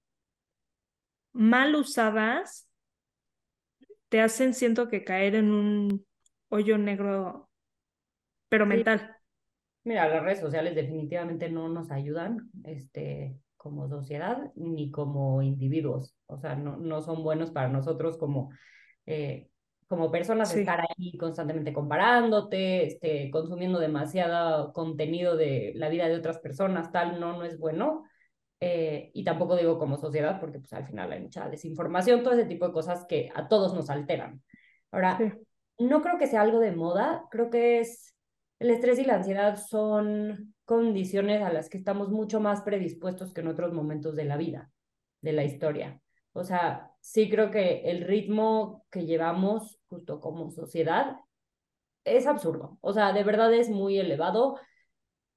mal 1.32 1.74
usadas 1.74 2.68
te 4.08 4.20
hacen, 4.20 4.54
siento 4.54 4.88
que 4.88 5.04
caer 5.04 5.36
en 5.36 5.52
un 5.52 6.06
hoyo 6.48 6.76
negro, 6.78 7.48
pero 8.48 8.64
sí. 8.64 8.68
mental. 8.68 9.16
Mira, 9.84 10.08
las 10.08 10.22
redes 10.22 10.40
sociales 10.40 10.74
definitivamente 10.74 11.48
no 11.48 11.68
nos 11.68 11.90
ayudan 11.90 12.50
este, 12.64 13.38
como 13.56 13.88
sociedad 13.88 14.50
ni 14.56 14.90
como 14.90 15.42
individuos. 15.42 16.14
O 16.26 16.38
sea, 16.38 16.56
no, 16.56 16.76
no 16.76 17.00
son 17.02 17.22
buenos 17.22 17.50
para 17.50 17.68
nosotros 17.68 18.18
como, 18.18 18.50
eh, 19.06 19.48
como 19.86 20.10
personas 20.10 20.54
estar 20.54 20.80
ahí 20.80 21.16
constantemente 21.16 21.72
comparándote, 21.72 22.86
este, 22.86 23.30
consumiendo 23.30 23.78
demasiado 23.78 24.72
contenido 24.72 25.36
de 25.36 25.72
la 25.76 25.88
vida 25.88 26.08
de 26.08 26.16
otras 26.16 26.38
personas, 26.38 26.90
tal, 26.92 27.20
no, 27.20 27.38
no 27.38 27.44
es 27.44 27.58
bueno. 27.58 28.04
Eh, 28.60 29.10
y 29.14 29.24
tampoco 29.24 29.56
digo 29.56 29.78
como 29.78 29.96
sociedad, 29.96 30.38
porque 30.38 30.58
pues 30.58 30.72
al 30.74 30.86
final 30.86 31.10
hay 31.10 31.20
mucha 31.20 31.48
desinformación, 31.48 32.22
todo 32.22 32.34
ese 32.34 32.44
tipo 32.44 32.66
de 32.66 32.72
cosas 32.74 33.06
que 33.06 33.30
a 33.34 33.48
todos 33.48 33.74
nos 33.74 33.88
alteran. 33.88 34.42
Ahora, 34.90 35.18
no 35.78 36.02
creo 36.02 36.18
que 36.18 36.26
sea 36.26 36.42
algo 36.42 36.58
de 36.58 36.72
moda, 36.72 37.24
creo 37.30 37.48
que 37.48 37.80
es 37.80 38.14
el 38.58 38.70
estrés 38.70 38.98
y 38.98 39.04
la 39.04 39.14
ansiedad 39.14 39.56
son 39.56 40.54
condiciones 40.66 41.42
a 41.42 41.52
las 41.52 41.70
que 41.70 41.78
estamos 41.78 42.10
mucho 42.10 42.38
más 42.40 42.60
predispuestos 42.60 43.32
que 43.32 43.40
en 43.40 43.48
otros 43.48 43.72
momentos 43.72 44.14
de 44.14 44.24
la 44.24 44.36
vida, 44.36 44.70
de 45.22 45.32
la 45.32 45.44
historia. 45.44 46.00
O 46.32 46.44
sea, 46.44 46.92
sí 47.00 47.30
creo 47.30 47.50
que 47.50 47.90
el 47.90 48.02
ritmo 48.02 48.84
que 48.90 49.06
llevamos 49.06 49.80
justo 49.88 50.20
como 50.20 50.50
sociedad 50.50 51.16
es 52.04 52.26
absurdo. 52.26 52.78
O 52.82 52.92
sea, 52.92 53.12
de 53.12 53.24
verdad 53.24 53.52
es 53.54 53.70
muy 53.70 53.98
elevado. 53.98 54.58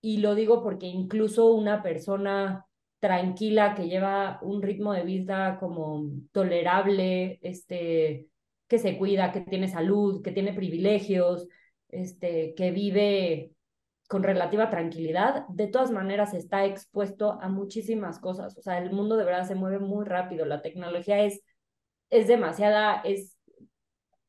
Y 0.01 0.17
lo 0.17 0.35
digo 0.35 0.61
porque 0.61 0.87
incluso 0.87 1.53
una 1.53 1.81
persona 1.81 2.67
tranquila, 3.03 3.75
que 3.75 3.89
lleva 3.89 4.39
un 4.41 4.61
ritmo 4.61 4.93
de 4.93 5.03
vida 5.03 5.57
como 5.59 6.05
tolerable, 6.31 7.37
este, 7.41 8.29
que 8.69 8.79
se 8.79 8.97
cuida, 8.97 9.33
que 9.33 9.41
tiene 9.41 9.67
salud, 9.67 10.21
que 10.23 10.31
tiene 10.31 10.53
privilegios, 10.53 11.45
este, 11.89 12.53
que 12.55 12.71
vive 12.71 13.51
con 14.07 14.23
relativa 14.23 14.69
tranquilidad, 14.69 15.45
de 15.49 15.67
todas 15.67 15.91
maneras 15.91 16.33
está 16.33 16.63
expuesto 16.63 17.37
a 17.41 17.49
muchísimas 17.49 18.19
cosas. 18.19 18.57
O 18.57 18.61
sea, 18.61 18.77
el 18.77 18.93
mundo 18.93 19.17
de 19.17 19.25
verdad 19.25 19.45
se 19.45 19.55
mueve 19.55 19.79
muy 19.79 20.05
rápido, 20.05 20.45
la 20.45 20.61
tecnología 20.61 21.21
es, 21.25 21.41
es 22.09 22.29
demasiada, 22.29 23.01
es, 23.01 23.37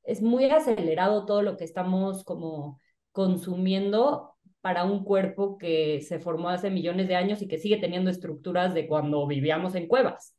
es 0.03 0.21
muy 0.21 0.47
acelerado 0.47 1.27
todo 1.27 1.43
lo 1.43 1.57
que 1.57 1.63
estamos 1.63 2.25
como 2.25 2.81
consumiendo 3.13 4.34
para 4.65 4.85
un 4.85 5.05
cuerpo 5.05 5.59
que 5.59 6.01
se 6.01 6.19
formó 6.19 6.49
hace 6.49 6.71
millones 6.71 7.07
de 7.07 7.17
años 7.17 7.43
y 7.43 7.49
que 7.49 7.59
sigue 7.59 7.77
teniendo 7.77 8.09
estructuras 8.11 8.73
de 8.73 8.87
cuando 8.87 9.27
vivíamos 9.27 9.75
en 9.75 9.87
cuevas, 9.87 10.39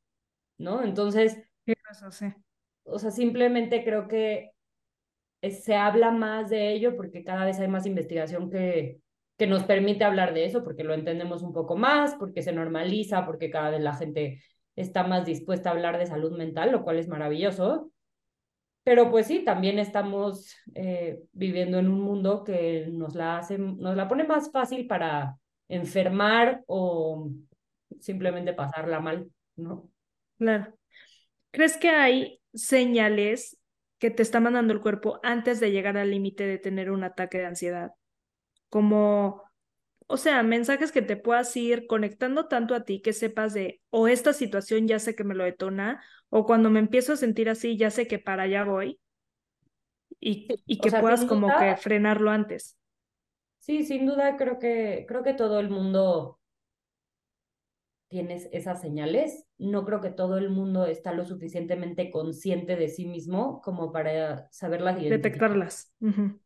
¿no? 0.57 0.81
Entonces, 0.81 1.37
o 2.85 2.97
sea, 2.97 3.11
simplemente 3.11 3.83
creo 3.83 4.07
que 4.07 4.49
se 5.43 5.75
habla 5.75 6.09
más 6.09 6.49
de 6.49 6.73
ello 6.73 6.95
porque 6.97 7.23
cada 7.23 7.45
vez 7.45 7.59
hay 7.59 7.67
más 7.67 7.85
investigación 7.85 8.49
que, 8.49 8.97
que 9.37 9.45
nos 9.45 9.63
permite 9.63 10.05
hablar 10.05 10.33
de 10.33 10.45
eso, 10.45 10.63
porque 10.63 10.83
lo 10.83 10.95
entendemos 10.95 11.43
un 11.43 11.53
poco 11.53 11.75
más, 11.77 12.15
porque 12.15 12.41
se 12.41 12.51
normaliza, 12.51 13.27
porque 13.27 13.51
cada 13.51 13.69
vez 13.69 13.81
la 13.81 13.93
gente 13.93 14.41
está 14.75 15.03
más 15.05 15.23
dispuesta 15.27 15.69
a 15.69 15.73
hablar 15.73 15.99
de 15.99 16.07
salud 16.07 16.35
mental, 16.35 16.71
lo 16.71 16.83
cual 16.83 16.97
es 16.97 17.07
maravilloso. 17.07 17.91
Pero 18.85 19.09
pues 19.09 19.25
sí, 19.25 19.43
también 19.43 19.79
estamos 19.79 20.55
eh, 20.75 21.19
viviendo 21.33 21.79
en 21.79 21.87
un 21.87 22.01
mundo 22.01 22.43
que 22.43 22.85
nos 22.91 23.15
la, 23.15 23.39
hace, 23.39 23.57
nos 23.57 23.95
la 23.95 24.07
pone 24.07 24.25
más 24.25 24.51
fácil 24.51 24.85
para 24.85 25.35
enfermar 25.67 26.63
o 26.67 27.31
simplemente 27.99 28.53
pasarla 28.53 28.99
mal, 28.99 29.27
¿no? 29.55 29.89
Claro. 30.37 30.77
¿Crees 31.49 31.77
que 31.77 31.89
hay 31.89 32.39
señales 32.53 33.57
que 33.97 34.11
te 34.11 34.21
está 34.21 34.39
mandando 34.39 34.71
el 34.71 34.81
cuerpo 34.81 35.19
antes 35.23 35.59
de 35.59 35.71
llegar 35.71 35.97
al 35.97 36.11
límite 36.11 36.45
de 36.45 36.59
tener 36.59 36.91
un 36.91 37.03
ataque 37.03 37.39
de 37.39 37.47
ansiedad? 37.47 37.91
Como, 38.69 39.41
o 40.07 40.17
sea, 40.17 40.43
mensajes 40.43 40.91
que 40.91 41.01
te 41.01 41.17
puedas 41.17 41.55
ir 41.57 41.87
conectando 41.87 42.47
tanto 42.47 42.75
a 42.75 42.83
ti 42.83 43.01
que 43.01 43.13
sepas 43.13 43.53
de, 43.53 43.81
o 43.89 44.07
esta 44.07 44.33
situación 44.33 44.87
ya 44.87 44.99
sé 44.99 45.15
que 45.15 45.23
me 45.23 45.35
lo 45.35 45.43
detona, 45.43 46.03
o 46.29 46.45
cuando 46.45 46.69
me 46.69 46.79
empiezo 46.79 47.13
a 47.13 47.17
sentir 47.17 47.49
así, 47.49 47.77
ya 47.77 47.89
sé 47.89 48.07
que 48.07 48.19
para 48.19 48.43
allá 48.43 48.63
voy 48.63 48.99
y, 50.19 50.47
y 50.65 50.79
que 50.79 50.91
puedas 50.91 51.25
como 51.25 51.47
que 51.57 51.75
frenarlo 51.77 52.31
antes. 52.31 52.77
Sí, 53.59 53.83
sin 53.83 54.05
duda 54.05 54.37
creo 54.37 54.59
que, 54.59 55.05
creo 55.07 55.23
que 55.23 55.33
todo 55.33 55.59
el 55.59 55.69
mundo 55.69 56.39
tiene 58.07 58.35
esas 58.51 58.81
señales. 58.81 59.45
No 59.57 59.85
creo 59.85 60.01
que 60.01 60.11
todo 60.11 60.37
el 60.37 60.49
mundo 60.49 60.85
está 60.85 61.13
lo 61.13 61.25
suficientemente 61.25 62.11
consciente 62.11 62.75
de 62.75 62.89
sí 62.89 63.07
mismo 63.07 63.61
como 63.61 63.91
para 63.91 64.47
saberlas 64.51 65.01
identificar. 65.01 65.49
Detectarlas. 65.49 65.93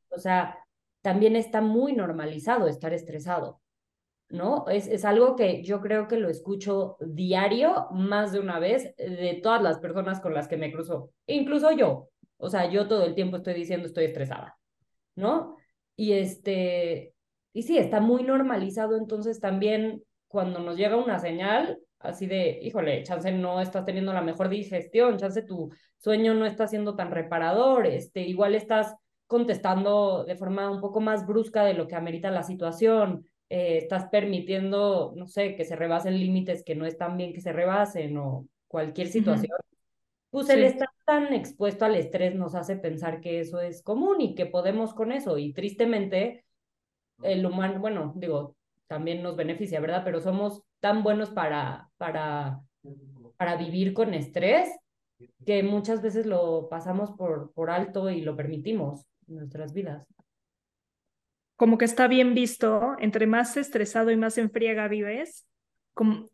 O 0.09 0.17
sea, 0.17 0.57
también 1.01 1.35
está 1.35 1.61
muy 1.61 1.93
normalizado 1.93 2.67
estar 2.67 2.93
estresado. 2.93 3.61
¿no? 4.29 4.67
Es, 4.67 4.87
es 4.87 5.05
algo 5.05 5.35
que 5.35 5.63
yo 5.63 5.81
creo 5.81 6.07
que 6.07 6.17
lo 6.17 6.29
escucho 6.29 6.97
diario 6.99 7.87
más 7.91 8.31
de 8.31 8.39
una 8.39 8.59
vez 8.59 8.95
de 8.97 9.39
todas 9.41 9.61
las 9.61 9.79
personas 9.79 10.19
con 10.19 10.33
las 10.33 10.47
que 10.47 10.57
me 10.57 10.71
cruzo, 10.71 11.11
incluso 11.25 11.71
yo. 11.71 12.09
O 12.37 12.49
sea, 12.49 12.69
yo 12.69 12.87
todo 12.87 13.05
el 13.05 13.15
tiempo 13.15 13.37
estoy 13.37 13.55
diciendo 13.55 13.87
estoy 13.87 14.05
estresada, 14.05 14.57
¿no? 15.15 15.57
Y 15.95 16.13
este, 16.13 17.13
y 17.53 17.63
sí, 17.63 17.77
está 17.77 17.99
muy 17.99 18.23
normalizado, 18.23 18.95
entonces 18.97 19.39
también 19.39 20.03
cuando 20.27 20.59
nos 20.59 20.77
llega 20.77 20.95
una 20.95 21.19
señal 21.19 21.79
así 21.99 22.27
de, 22.27 22.59
híjole, 22.61 23.03
chance 23.03 23.31
no 23.31 23.59
estás 23.59 23.85
teniendo 23.85 24.13
la 24.13 24.21
mejor 24.21 24.47
digestión, 24.47 25.17
chance 25.17 25.41
tu 25.41 25.69
sueño 25.97 26.33
no 26.33 26.45
está 26.45 26.67
siendo 26.67 26.95
tan 26.95 27.11
reparador, 27.11 27.85
este, 27.87 28.21
igual 28.21 28.55
estás 28.55 28.95
contestando 29.29 30.23
de 30.23 30.35
forma 30.35 30.71
un 30.71 30.81
poco 30.81 31.01
más 31.01 31.27
brusca 31.27 31.63
de 31.63 31.75
lo 31.75 31.87
que 31.87 31.95
amerita 31.95 32.31
la 32.31 32.41
situación, 32.41 33.27
eh, 33.47 33.77
estás 33.77 34.05
permitiendo, 34.09 35.13
no 35.15 35.27
sé, 35.27 35.55
que 35.55 35.65
se 35.65 35.75
rebasen 35.75 36.19
límites 36.19 36.63
que 36.63 36.73
no 36.73 36.87
están 36.87 37.15
bien 37.15 37.31
que 37.31 37.39
se 37.39 37.53
rebasen 37.53 38.17
o 38.17 38.47
cualquier 38.67 39.07
situación, 39.07 39.55
pues 40.31 40.49
el 40.49 40.63
estar 40.63 40.89
tan 41.05 41.31
expuesto 41.31 41.85
al 41.85 41.93
estrés 41.93 42.33
nos 42.33 42.55
hace 42.55 42.75
pensar 42.75 43.21
que 43.21 43.39
eso 43.39 43.61
es 43.61 43.83
común 43.83 44.19
y 44.19 44.33
que 44.33 44.47
podemos 44.47 44.95
con 44.95 45.11
eso. 45.11 45.37
Y 45.37 45.53
tristemente, 45.53 46.43
el 47.21 47.45
humano, 47.45 47.79
bueno, 47.79 48.13
digo, 48.15 48.55
también 48.87 49.21
nos 49.21 49.35
beneficia, 49.35 49.79
¿verdad? 49.79 50.01
Pero 50.03 50.21
somos 50.21 50.63
tan 50.79 51.03
buenos 51.03 51.29
para, 51.29 51.91
para, 51.97 52.61
para 53.37 53.57
vivir 53.57 53.93
con 53.93 54.15
estrés 54.15 54.69
que 55.45 55.61
muchas 55.61 56.01
veces 56.01 56.25
lo 56.25 56.67
pasamos 56.67 57.11
por, 57.11 57.51
por 57.53 57.69
alto 57.69 58.09
y 58.09 58.21
lo 58.21 58.35
permitimos 58.35 59.05
en 59.29 59.35
nuestras 59.37 59.73
vidas 59.73 60.05
como 61.59 61.77
que 61.77 61.83
está 61.83 62.07
bien 62.07 62.35
visto, 62.35 62.95
entre 62.99 63.27
más 63.27 63.57
estresado 63.57 64.11
y 64.11 64.15
más 64.15 64.37
en 64.37 64.49
friega 64.49 64.87
vives, 64.87 65.45
como 65.93 66.29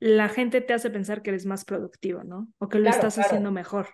la 0.00 0.28
gente 0.28 0.60
te 0.60 0.74
hace 0.74 0.90
pensar 0.90 1.22
que 1.22 1.30
eres 1.30 1.46
más 1.46 1.64
productivo, 1.64 2.24
¿no? 2.24 2.48
O 2.58 2.68
que 2.68 2.78
lo 2.78 2.90
estás 2.90 3.18
haciendo 3.18 3.50
mejor. 3.50 3.88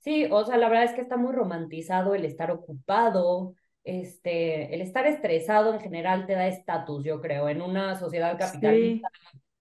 Sí, 0.00 0.28
o 0.30 0.44
sea, 0.44 0.58
la 0.58 0.68
verdad 0.68 0.84
es 0.84 0.92
que 0.92 1.00
está 1.00 1.16
muy 1.16 1.32
romantizado 1.32 2.14
el 2.14 2.26
estar 2.26 2.50
ocupado, 2.50 3.54
este, 3.84 4.74
el 4.74 4.82
estar 4.82 5.06
estresado 5.06 5.72
en 5.72 5.80
general 5.80 6.26
te 6.26 6.34
da 6.34 6.46
estatus, 6.46 7.02
yo 7.04 7.22
creo, 7.22 7.48
en 7.48 7.62
una 7.62 7.98
sociedad 7.98 8.38
capitalista 8.38 9.08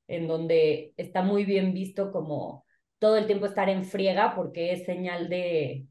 en 0.09 0.27
donde 0.27 0.91
está 0.97 1.21
muy 1.21 1.45
bien 1.45 1.73
visto 1.73 2.11
como 2.11 2.65
todo 2.99 3.15
el 3.15 3.25
tiempo 3.25 3.45
estar 3.45 3.69
en 3.69 3.85
friega 3.85 4.35
porque 4.35 4.73
es 4.73 4.83
señal 4.83 5.29
de, 5.29 5.85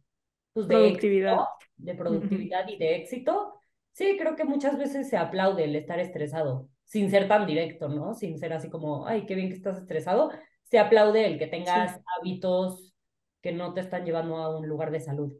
pues, 0.56 0.68
de 0.68 0.74
productividad, 0.74 1.36
de 1.76 1.94
productividad 1.94 2.66
y 2.66 2.78
de 2.78 2.96
éxito. 2.96 3.60
Sí, 3.92 4.16
creo 4.18 4.36
que 4.36 4.44
muchas 4.44 4.78
veces 4.78 5.06
se 5.06 5.18
aplaude 5.18 5.64
el 5.64 5.76
estar 5.76 6.00
estresado, 6.00 6.70
sin 6.84 7.10
ser 7.10 7.28
tan 7.28 7.46
directo, 7.46 7.90
¿no? 7.90 8.14
Sin 8.14 8.38
ser 8.38 8.54
así 8.54 8.70
como, 8.70 9.06
ay, 9.06 9.26
qué 9.26 9.34
bien 9.34 9.50
que 9.50 9.54
estás 9.56 9.76
estresado. 9.76 10.30
Se 10.64 10.78
aplaude 10.78 11.26
el 11.26 11.38
que 11.38 11.46
tengas 11.46 12.00
hábitos 12.16 12.94
que 13.42 13.52
no 13.52 13.74
te 13.74 13.82
están 13.82 14.06
llevando 14.06 14.36
a 14.36 14.58
un 14.58 14.66
lugar 14.66 14.90
de 14.90 15.00
salud. 15.00 15.34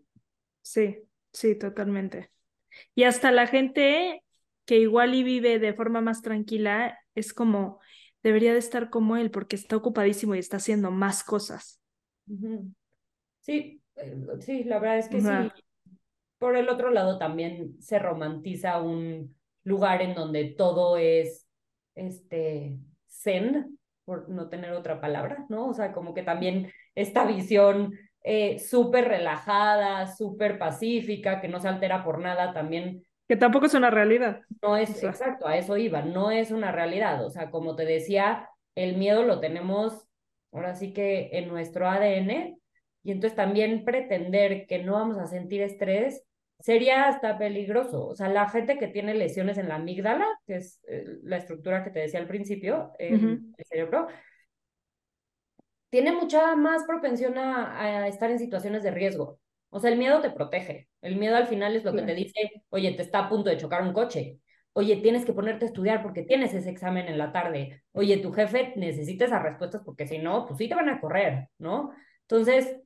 Sí, 0.60 0.98
sí, 1.32 1.54
totalmente. 1.54 2.30
Y 2.94 3.04
hasta 3.04 3.30
la 3.30 3.46
gente 3.46 4.22
que 4.66 4.78
igual 4.78 5.14
y 5.14 5.22
vive 5.22 5.58
de 5.58 5.72
forma 5.72 6.02
más 6.02 6.20
tranquila, 6.20 6.98
es 7.14 7.32
como, 7.32 7.80
debería 8.22 8.52
de 8.52 8.58
estar 8.58 8.90
como 8.90 9.16
él 9.16 9.30
porque 9.30 9.56
está 9.56 9.76
ocupadísimo 9.76 10.34
y 10.34 10.40
está 10.40 10.58
haciendo 10.58 10.90
más 10.90 11.24
cosas. 11.24 11.80
Sí, 13.40 13.80
sí, 14.40 14.64
la 14.64 14.78
verdad 14.78 14.98
es 14.98 15.08
que 15.08 15.20
sí 15.20 15.28
por 16.38 16.56
el 16.56 16.68
otro 16.68 16.90
lado 16.90 17.18
también 17.18 17.80
se 17.80 17.98
romantiza 17.98 18.80
un 18.80 19.34
lugar 19.64 20.02
en 20.02 20.14
donde 20.14 20.44
todo 20.44 20.96
es 20.96 21.46
este 21.94 22.76
zen, 23.08 23.78
por 24.04 24.28
no 24.28 24.48
tener 24.48 24.72
otra 24.72 25.00
palabra, 25.00 25.46
¿no? 25.48 25.68
O 25.68 25.74
sea, 25.74 25.92
como 25.92 26.14
que 26.14 26.22
también 26.22 26.70
esta 26.94 27.24
visión 27.24 27.98
eh, 28.22 28.58
súper 28.58 29.08
relajada, 29.08 30.06
súper 30.06 30.58
pacífica, 30.58 31.40
que 31.40 31.48
no 31.48 31.58
se 31.58 31.68
altera 31.68 32.04
por 32.04 32.20
nada, 32.20 32.52
también... 32.52 33.04
Que 33.26 33.36
tampoco 33.36 33.66
es 33.66 33.74
una 33.74 33.90
realidad. 33.90 34.42
No 34.62 34.76
es, 34.76 35.02
exacto, 35.02 35.48
a 35.48 35.56
eso 35.56 35.76
iba, 35.76 36.02
no 36.02 36.30
es 36.30 36.52
una 36.52 36.70
realidad. 36.70 37.24
O 37.24 37.30
sea, 37.30 37.50
como 37.50 37.74
te 37.74 37.84
decía, 37.84 38.48
el 38.76 38.96
miedo 38.96 39.24
lo 39.24 39.40
tenemos 39.40 40.06
ahora 40.52 40.76
sí 40.76 40.92
que 40.92 41.30
en 41.32 41.48
nuestro 41.48 41.88
ADN 41.88 42.56
y 43.06 43.12
entonces 43.12 43.36
también 43.36 43.84
pretender 43.84 44.66
que 44.66 44.82
no 44.82 44.94
vamos 44.94 45.16
a 45.18 45.28
sentir 45.28 45.62
estrés 45.62 46.24
sería 46.58 47.06
hasta 47.06 47.38
peligroso. 47.38 48.04
O 48.04 48.16
sea, 48.16 48.28
la 48.28 48.48
gente 48.48 48.78
que 48.78 48.88
tiene 48.88 49.14
lesiones 49.14 49.58
en 49.58 49.68
la 49.68 49.76
amígdala, 49.76 50.26
que 50.44 50.56
es 50.56 50.80
eh, 50.88 51.04
la 51.22 51.36
estructura 51.36 51.84
que 51.84 51.90
te 51.90 52.00
decía 52.00 52.18
al 52.18 52.26
principio, 52.26 52.90
en 52.98 53.54
el 53.56 53.64
cerebro, 53.64 54.08
tiene 55.88 56.10
mucha 56.10 56.56
más 56.56 56.82
propensión 56.82 57.38
a, 57.38 58.08
estar 58.08 58.28
en 58.28 58.40
situaciones 58.40 58.82
de 58.82 58.90
riesgo. 58.90 59.38
O 59.70 59.78
sea, 59.78 59.92
el 59.92 59.98
miedo 59.98 60.20
te 60.20 60.30
protege. 60.30 60.88
El 61.00 61.14
miedo 61.14 61.36
al 61.36 61.46
final 61.46 61.76
es 61.76 61.84
lo 61.84 61.94
que 61.94 62.02
te 62.02 62.14
dice, 62.16 62.64
oye, 62.70 62.90
te 62.94 63.02
está 63.02 63.20
a 63.20 63.28
punto 63.28 63.50
de 63.50 63.56
chocar 63.56 63.82
un 63.82 63.92
coche. 63.92 64.40
Oye, 64.72 64.96
tienes 64.96 65.24
que 65.24 65.32
ponerte 65.32 65.64
a 65.64 65.68
estudiar 65.68 66.02
porque 66.02 66.24
tienes 66.24 66.52
ese 66.54 66.70
examen 66.70 67.06
en 67.06 67.18
la 67.18 67.30
tarde. 67.30 67.84
Oye, 67.92 68.16
tu 68.16 68.32
jefe 68.32 68.72
necesita 68.74 69.26
esas 69.26 69.44
respuestas 69.44 69.82
porque 69.84 70.08
si 70.08 70.18
no, 70.18 70.44
pues 70.44 70.58
sí 70.58 70.68
te 70.68 70.74
van 70.74 70.88
a 70.88 71.00
correr, 71.00 71.50
¿no? 71.58 71.92
Entonces, 72.22 72.76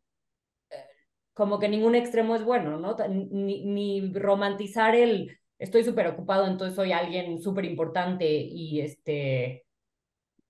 como 1.34 1.58
que 1.58 1.68
ningún 1.68 1.94
extremo 1.94 2.36
es 2.36 2.44
bueno, 2.44 2.78
¿no? 2.78 2.96
Ni, 3.08 3.64
ni 3.64 4.12
romantizar 4.14 4.94
el 4.94 5.36
estoy 5.58 5.84
súper 5.84 6.06
ocupado, 6.08 6.46
entonces 6.46 6.74
soy 6.76 6.92
alguien 6.92 7.38
súper 7.40 7.64
importante 7.66 8.26
y 8.30 8.80
este, 8.80 9.66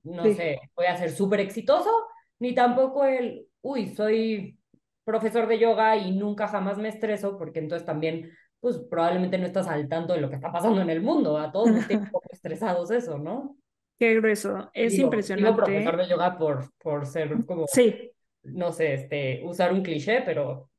no 0.05 0.25
Sí. 0.25 0.35
sé, 0.37 0.59
voy 0.77 0.87
a 0.87 0.97
ser 0.97 1.11
súper 1.13 1.41
exitoso, 1.41 1.91
ni 2.39 2.55
tampoco 2.55 3.05
el, 3.05 3.47
uy, 3.63 3.89
soy 3.95 4.59
profesor 5.05 5.47
de 5.49 5.59
yoga 5.59 5.97
y 5.97 6.13
nunca 6.13 6.49
jamás 6.49 6.79
me 6.79 6.89
estreso, 6.89 7.37
porque 7.39 7.59
entonces 7.61 7.87
también, 7.87 8.31
pues 8.61 8.79
probablemente 8.91 9.39
no 9.39 9.47
estás 9.47 9.69
al 9.69 9.89
tanto 9.89 10.13
de 10.15 10.21
lo 10.21 10.29
que 10.31 10.37
está 10.37 10.53
pasando 10.53 10.81
en 10.81 10.91
el 10.91 11.03
mundo, 11.03 11.39
a 11.39 11.53
todos 11.53 11.71
nos 11.73 11.87
tienen 11.87 12.05
un 12.07 12.11
poco 12.13 12.29
estresados 12.33 12.91
eso, 12.91 13.19
¿no? 13.19 13.57
Qué 13.99 14.15
grueso, 14.15 14.71
es 14.73 14.93
digo, 14.93 15.11
Digo 15.35 15.55
profesor 15.55 15.97
impresionante. 15.97 15.97
de 15.97 16.09
yoga 16.09 16.39
por, 16.39 16.73
por 16.79 17.07
ser 17.07 17.45
como, 17.47 17.67
Sí, 17.67 18.13
no 18.45 18.73
sé, 18.73 18.95
este, 18.95 19.43
usar 19.45 19.73
un 19.73 19.83
cliché, 19.83 20.23
pero 20.23 20.70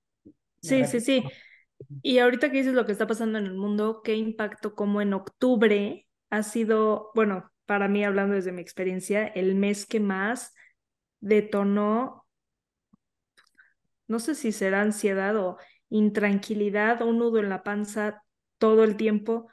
sí, 0.62 0.86
sí, 0.86 1.00
sí. 1.02 1.26
Y 2.02 2.20
ahorita 2.20 2.52
que 2.52 2.58
dices 2.60 2.74
lo 2.74 2.86
que 2.86 2.92
está 2.92 3.08
pasando 3.08 3.40
en 3.40 3.46
el 3.46 3.56
mundo, 3.56 4.02
qué 4.04 4.16
impacto 4.16 4.76
como 4.76 5.02
en 5.02 5.14
octubre 5.14 6.08
ha 6.30 6.44
sido, 6.44 7.12
bueno, 7.16 7.52
para 7.66 7.88
mí 7.88 8.04
hablando 8.04 8.36
desde 8.36 8.52
mi 8.52 8.62
experiencia, 8.62 9.28
el 9.28 9.56
mes 9.56 9.86
que 9.86 10.00
más 10.00 10.54
detonó, 11.20 12.26
no 14.08 14.20
sé 14.20 14.36
si 14.36 14.52
será 14.52 14.82
ansiedad 14.82 15.36
o 15.38 15.58
intranquilidad, 15.90 17.02
un 17.02 17.18
nudo 17.20 17.40
en 17.40 17.50
la 17.50 17.64
panza 17.64 18.24
todo 18.58 18.84
el 18.84 18.98
tiempo, 18.98 19.48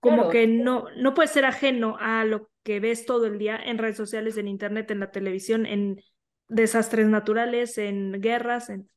como 0.00 0.16
Claro, 0.16 0.30
que 0.30 0.46
no, 0.46 0.86
no 0.96 1.14
puedes 1.14 1.30
ser 1.30 1.44
ajeno 1.46 1.96
a 1.98 2.24
lo 2.24 2.50
que 2.62 2.80
ves 2.80 3.06
todo 3.06 3.26
el 3.26 3.38
día 3.38 3.56
en 3.56 3.78
redes 3.78 3.96
sociales, 3.96 4.36
en 4.36 4.48
internet, 4.48 4.90
en 4.90 5.00
la 5.00 5.10
televisión, 5.10 5.66
en 5.66 6.02
desastres 6.48 7.06
naturales, 7.06 7.78
en 7.78 8.12
guerras, 8.20 8.68
en 8.70 8.88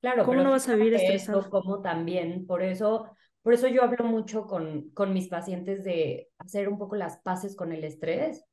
Claro, 0.00 0.24
¿cómo 0.24 0.32
pero 0.32 0.44
no 0.44 0.50
vas 0.50 0.68
a 0.68 0.74
vivir 0.74 0.94
estresado? 0.94 1.40
esto 1.40 1.50
como 1.50 1.82
también, 1.82 2.46
por 2.46 2.62
eso, 2.62 3.10
por 3.42 3.52
eso 3.52 3.68
yo 3.68 3.82
hablo 3.82 4.04
mucho 4.04 4.46
con, 4.46 4.90
con 4.90 5.12
mis 5.12 5.28
pacientes 5.28 5.84
de 5.84 6.30
hacer 6.38 6.68
un 6.68 6.78
poco 6.78 6.96
las 6.96 7.18
paces 7.18 7.54
con 7.54 7.72
el 7.72 7.84
estrés, 7.84 8.44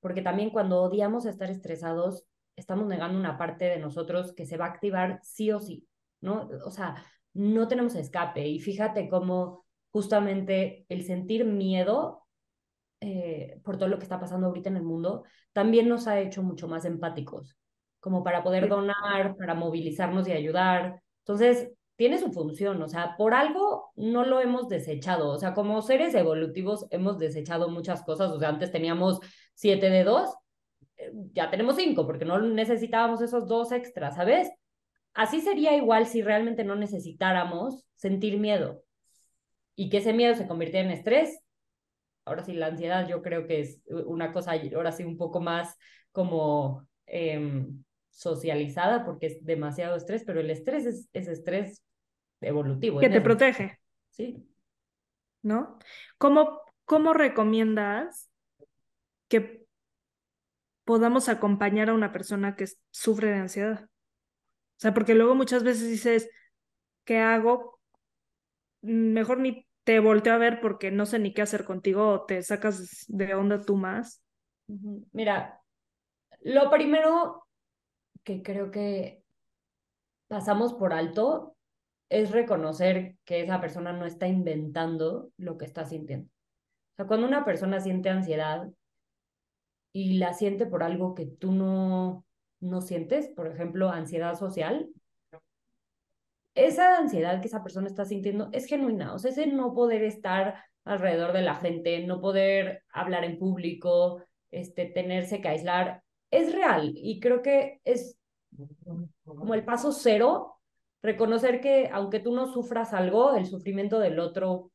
porque 0.00 0.22
también 0.22 0.50
cuando 0.50 0.82
odiamos 0.82 1.26
estar 1.26 1.50
estresados, 1.50 2.24
estamos 2.56 2.86
negando 2.86 3.18
una 3.18 3.36
parte 3.36 3.66
de 3.66 3.78
nosotros 3.78 4.32
que 4.34 4.46
se 4.46 4.56
va 4.56 4.66
a 4.66 4.68
activar 4.68 5.20
sí 5.22 5.50
o 5.50 5.60
sí, 5.60 5.86
¿no? 6.20 6.48
O 6.64 6.70
sea, 6.70 6.96
no 7.34 7.68
tenemos 7.68 7.94
escape. 7.94 8.46
Y 8.46 8.60
fíjate 8.60 9.08
cómo 9.08 9.66
justamente 9.90 10.86
el 10.88 11.04
sentir 11.04 11.44
miedo 11.44 12.26
eh, 13.00 13.60
por 13.62 13.76
todo 13.76 13.88
lo 13.88 13.98
que 13.98 14.04
está 14.04 14.18
pasando 14.18 14.46
ahorita 14.46 14.70
en 14.70 14.76
el 14.76 14.82
mundo, 14.82 15.24
también 15.52 15.88
nos 15.88 16.06
ha 16.06 16.18
hecho 16.20 16.42
mucho 16.42 16.68
más 16.68 16.84
empáticos 16.84 17.58
como 18.04 18.22
para 18.22 18.42
poder 18.42 18.68
donar, 18.68 19.34
para 19.38 19.54
movilizarnos 19.54 20.28
y 20.28 20.32
ayudar. 20.32 21.00
Entonces, 21.20 21.72
tiene 21.96 22.18
su 22.18 22.30
función, 22.32 22.82
o 22.82 22.86
sea, 22.86 23.16
por 23.16 23.32
algo 23.32 23.92
no 23.96 24.26
lo 24.26 24.40
hemos 24.40 24.68
desechado, 24.68 25.30
o 25.30 25.38
sea, 25.38 25.54
como 25.54 25.80
seres 25.80 26.14
evolutivos 26.14 26.86
hemos 26.90 27.18
desechado 27.18 27.70
muchas 27.70 28.02
cosas, 28.02 28.30
o 28.30 28.38
sea, 28.38 28.50
antes 28.50 28.70
teníamos 28.70 29.20
siete 29.54 29.88
dedos, 29.88 30.28
eh, 30.98 31.12
ya 31.32 31.50
tenemos 31.50 31.76
cinco, 31.76 32.06
porque 32.06 32.26
no 32.26 32.38
necesitábamos 32.42 33.22
esos 33.22 33.48
dos 33.48 33.72
extras, 33.72 34.16
¿sabes? 34.16 34.50
Así 35.14 35.40
sería 35.40 35.74
igual 35.74 36.04
si 36.06 36.20
realmente 36.20 36.62
no 36.62 36.76
necesitáramos 36.76 37.86
sentir 37.94 38.38
miedo 38.38 38.82
y 39.76 39.88
que 39.88 39.98
ese 39.98 40.12
miedo 40.12 40.34
se 40.34 40.46
convirtiera 40.46 40.86
en 40.86 40.92
estrés. 40.92 41.40
Ahora 42.26 42.44
sí, 42.44 42.52
la 42.52 42.66
ansiedad 42.66 43.08
yo 43.08 43.22
creo 43.22 43.46
que 43.46 43.60
es 43.60 43.80
una 43.86 44.30
cosa, 44.30 44.52
ahora 44.76 44.92
sí, 44.92 45.04
un 45.04 45.16
poco 45.16 45.40
más 45.40 45.78
como 46.12 46.86
eh, 47.06 47.66
socializada 48.14 49.04
porque 49.04 49.26
es 49.26 49.44
demasiado 49.44 49.96
estrés, 49.96 50.24
pero 50.24 50.40
el 50.40 50.50
estrés 50.50 50.86
es, 50.86 51.08
es 51.12 51.28
estrés 51.28 51.82
evolutivo. 52.40 53.00
Que 53.00 53.08
te 53.08 53.20
protege, 53.20 53.78
Sí. 54.10 54.46
¿no? 55.42 55.78
¿Cómo, 56.18 56.60
cómo 56.84 57.12
recomiendas 57.12 58.30
que 59.28 59.66
podamos 60.84 61.28
acompañar 61.28 61.90
a 61.90 61.94
una 61.94 62.12
persona 62.12 62.54
que 62.54 62.66
sufre 62.90 63.28
de 63.30 63.38
ansiedad? 63.38 63.84
O 63.84 64.80
sea, 64.80 64.94
porque 64.94 65.14
luego 65.14 65.34
muchas 65.34 65.64
veces 65.64 65.88
dices, 65.88 66.30
¿qué 67.04 67.18
hago? 67.18 67.80
Mejor 68.82 69.40
ni 69.40 69.66
te 69.82 69.98
volteo 69.98 70.34
a 70.34 70.38
ver 70.38 70.60
porque 70.60 70.90
no 70.90 71.06
sé 71.06 71.18
ni 71.18 71.34
qué 71.34 71.42
hacer 71.42 71.64
contigo 71.64 72.08
o 72.08 72.24
te 72.24 72.42
sacas 72.42 73.04
de 73.08 73.34
onda 73.34 73.60
tú 73.60 73.76
más. 73.76 74.22
Mira, 75.12 75.60
lo 76.42 76.70
primero 76.70 77.43
que 78.24 78.42
creo 78.42 78.70
que 78.70 79.22
pasamos 80.28 80.74
por 80.74 80.92
alto 80.92 81.56
es 82.08 82.30
reconocer 82.30 83.16
que 83.24 83.40
esa 83.40 83.60
persona 83.60 83.92
no 83.92 84.06
está 84.06 84.26
inventando 84.26 85.30
lo 85.36 85.58
que 85.58 85.64
está 85.64 85.84
sintiendo. 85.84 86.28
O 86.28 86.96
sea, 86.96 87.06
cuando 87.06 87.26
una 87.26 87.44
persona 87.44 87.80
siente 87.80 88.08
ansiedad 88.08 88.68
y 89.92 90.18
la 90.18 90.32
siente 90.32 90.66
por 90.66 90.82
algo 90.82 91.14
que 91.14 91.26
tú 91.26 91.52
no, 91.52 92.24
no 92.60 92.80
sientes, 92.80 93.28
por 93.28 93.46
ejemplo, 93.46 93.90
ansiedad 93.90 94.36
social, 94.36 94.88
esa 96.54 96.98
ansiedad 96.98 97.40
que 97.40 97.48
esa 97.48 97.64
persona 97.64 97.88
está 97.88 98.04
sintiendo 98.04 98.48
es 98.52 98.66
genuina, 98.66 99.12
o 99.12 99.18
sea, 99.18 99.32
ese 99.32 99.46
no 99.46 99.74
poder 99.74 100.04
estar 100.04 100.64
alrededor 100.84 101.32
de 101.32 101.42
la 101.42 101.56
gente, 101.56 102.06
no 102.06 102.20
poder 102.20 102.84
hablar 102.92 103.24
en 103.24 103.38
público, 103.38 104.22
este, 104.52 104.86
tenerse 104.86 105.40
que 105.40 105.48
aislar, 105.48 106.03
es 106.38 106.52
real 106.54 106.92
y 106.94 107.20
creo 107.20 107.42
que 107.42 107.80
es 107.84 108.18
como 109.24 109.54
el 109.54 109.64
paso 109.64 109.92
cero, 109.92 110.56
reconocer 111.02 111.60
que 111.60 111.88
aunque 111.92 112.20
tú 112.20 112.34
no 112.34 112.46
sufras 112.46 112.92
algo, 112.94 113.34
el 113.36 113.46
sufrimiento 113.46 113.98
del 113.98 114.18
otro 114.18 114.70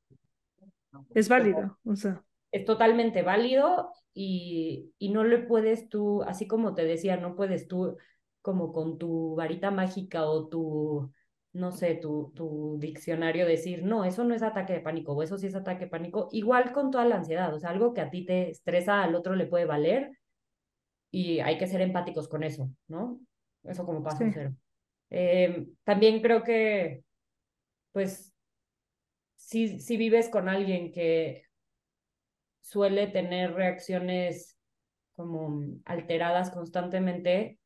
Es 1.14 1.30
válido, 1.30 1.78
o 1.84 1.96
sea. 1.96 2.24
es 2.52 2.66
totalmente 2.66 3.22
válido 3.24 3.92
y, 4.14 4.94
y 4.98 5.10
no 5.12 5.24
le 5.24 5.40
puedes 5.40 5.90
tú, 5.90 6.24
así 6.24 6.48
como 6.48 6.74
te 6.76 6.84
decía, 6.86 7.18
no 7.18 7.36
puedes 7.36 7.68
tú 7.68 7.98
como 8.42 8.74
con 8.74 8.98
tu 8.98 9.36
varita 9.36 9.72
mágica 9.72 10.26
o 10.26 10.48
tu, 10.48 11.12
no 11.54 11.72
sé, 11.72 11.96
tu, 11.96 12.32
tu 12.36 12.78
diccionario 12.80 13.46
decir, 13.46 13.84
no, 13.84 14.06
eso 14.06 14.24
no 14.24 14.34
es 14.36 14.42
ataque 14.44 14.74
de 14.74 14.82
pánico 14.82 15.14
o 15.14 15.24
eso 15.24 15.38
sí 15.38 15.48
es 15.48 15.56
ataque 15.56 15.86
de 15.86 15.92
pánico, 15.92 16.30
igual 16.32 16.72
con 16.74 16.92
toda 16.92 17.06
la 17.06 17.18
ansiedad, 17.18 17.54
o 17.54 17.60
sea, 17.60 17.70
algo 17.72 17.94
que 17.94 18.02
a 18.02 18.10
ti 18.10 18.26
te 18.26 18.50
estresa, 18.50 19.04
al 19.04 19.16
otro 19.16 19.36
le 19.36 19.46
puede 19.48 19.66
valer 19.66 20.12
y 21.12 21.40
hay 21.40 21.58
que 21.58 21.68
ser 21.68 21.82
empáticos 21.82 22.28
con 22.28 22.44
eso, 22.44 22.70
¿no? 22.88 23.20
Eso 23.64 23.86
como 23.86 24.04
paso 24.04 24.24
Sí. 24.24 24.32
cero. 24.34 24.56
Eh, 25.10 25.68
también 25.84 26.22
creo 26.22 26.44
que, 26.44 27.04
pues, 27.92 28.34
si, 29.36 29.80
si 29.80 29.98
vives 29.98 30.30
con 30.30 30.48
alguien 30.48 30.92
que 30.92 31.44
suele 32.62 33.08
tener 33.08 33.54
reacciones 33.54 34.56
como 35.16 35.66
alteradas 35.86 36.52
constantemente, 36.52 37.58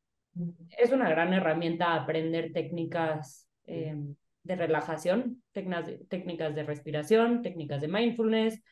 es 0.78 0.90
una 0.92 1.08
gran 1.08 1.32
herramienta 1.32 1.94
aprender 1.94 2.52
técnicas 2.52 3.48
eh, 3.66 3.94
de 4.42 4.56
relajación, 4.56 5.42
técnicas 5.52 5.86
de, 5.86 5.98
técnicas 6.06 6.54
de 6.54 6.62
respiración, 6.64 7.42
técnicas 7.42 7.80
de 7.80 7.88
mindfulness, 7.88 8.62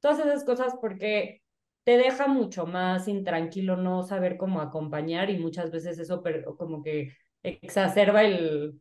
todas 0.00 0.18
esas 0.18 0.44
cosas 0.44 0.74
porque 0.80 1.41
te 1.84 1.96
deja 1.96 2.28
mucho 2.28 2.66
más 2.66 3.08
intranquilo 3.08 3.76
no 3.76 4.02
saber 4.02 4.36
cómo 4.36 4.60
acompañar 4.60 5.30
y 5.30 5.38
muchas 5.38 5.70
veces 5.70 5.98
eso 5.98 6.22
como 6.56 6.82
que 6.82 7.12
exacerba 7.42 8.22
el, 8.22 8.80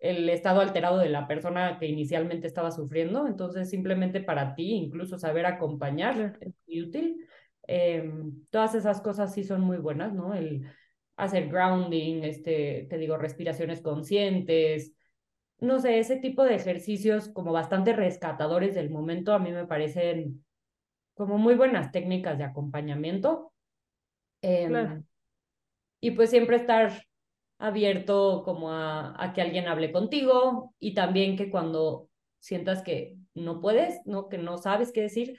el 0.00 0.28
estado 0.28 0.60
alterado 0.60 0.98
de 0.98 1.08
la 1.08 1.26
persona 1.26 1.78
que 1.78 1.86
inicialmente 1.86 2.46
estaba 2.46 2.70
sufriendo. 2.70 3.26
Entonces, 3.26 3.70
simplemente 3.70 4.20
para 4.20 4.54
ti, 4.54 4.72
incluso 4.74 5.18
saber 5.18 5.46
acompañar 5.46 6.36
es 6.40 6.54
muy 6.66 6.82
útil. 6.82 7.26
Eh, 7.68 8.10
todas 8.50 8.74
esas 8.74 9.00
cosas 9.00 9.34
sí 9.34 9.42
son 9.44 9.62
muy 9.62 9.78
buenas, 9.78 10.12
¿no? 10.12 10.34
El 10.34 10.66
hacer 11.16 11.48
grounding, 11.48 12.22
este, 12.24 12.86
te 12.90 12.98
digo, 12.98 13.16
respiraciones 13.16 13.80
conscientes, 13.80 14.92
no 15.58 15.80
sé, 15.80 15.98
ese 15.98 16.16
tipo 16.16 16.44
de 16.44 16.54
ejercicios 16.54 17.28
como 17.30 17.52
bastante 17.52 17.94
rescatadores 17.94 18.74
del 18.74 18.90
momento 18.90 19.32
a 19.32 19.38
mí 19.38 19.50
me 19.52 19.66
parecen 19.66 20.44
como 21.16 21.38
muy 21.38 21.54
buenas 21.54 21.90
técnicas 21.90 22.38
de 22.38 22.44
acompañamiento. 22.44 23.52
Eh, 24.42 24.66
Claro. 24.68 25.02
Y 25.98 26.10
pues 26.10 26.30
siempre 26.30 26.56
estar 26.56 27.02
abierto 27.58 28.42
como 28.44 28.70
a, 28.70 29.14
a, 29.22 29.32
que 29.32 29.40
alguien 29.40 29.66
hable 29.66 29.90
contigo 29.90 30.74
y 30.78 30.92
también 30.92 31.36
que 31.36 31.50
cuando 31.50 32.10
sientas 32.38 32.82
que 32.82 33.16
no 33.34 33.62
puedes, 33.62 33.98
¿no? 34.04 34.28
que 34.28 34.36
no 34.36 34.58
sabes 34.58 34.92
qué 34.92 35.00
decir, 35.00 35.38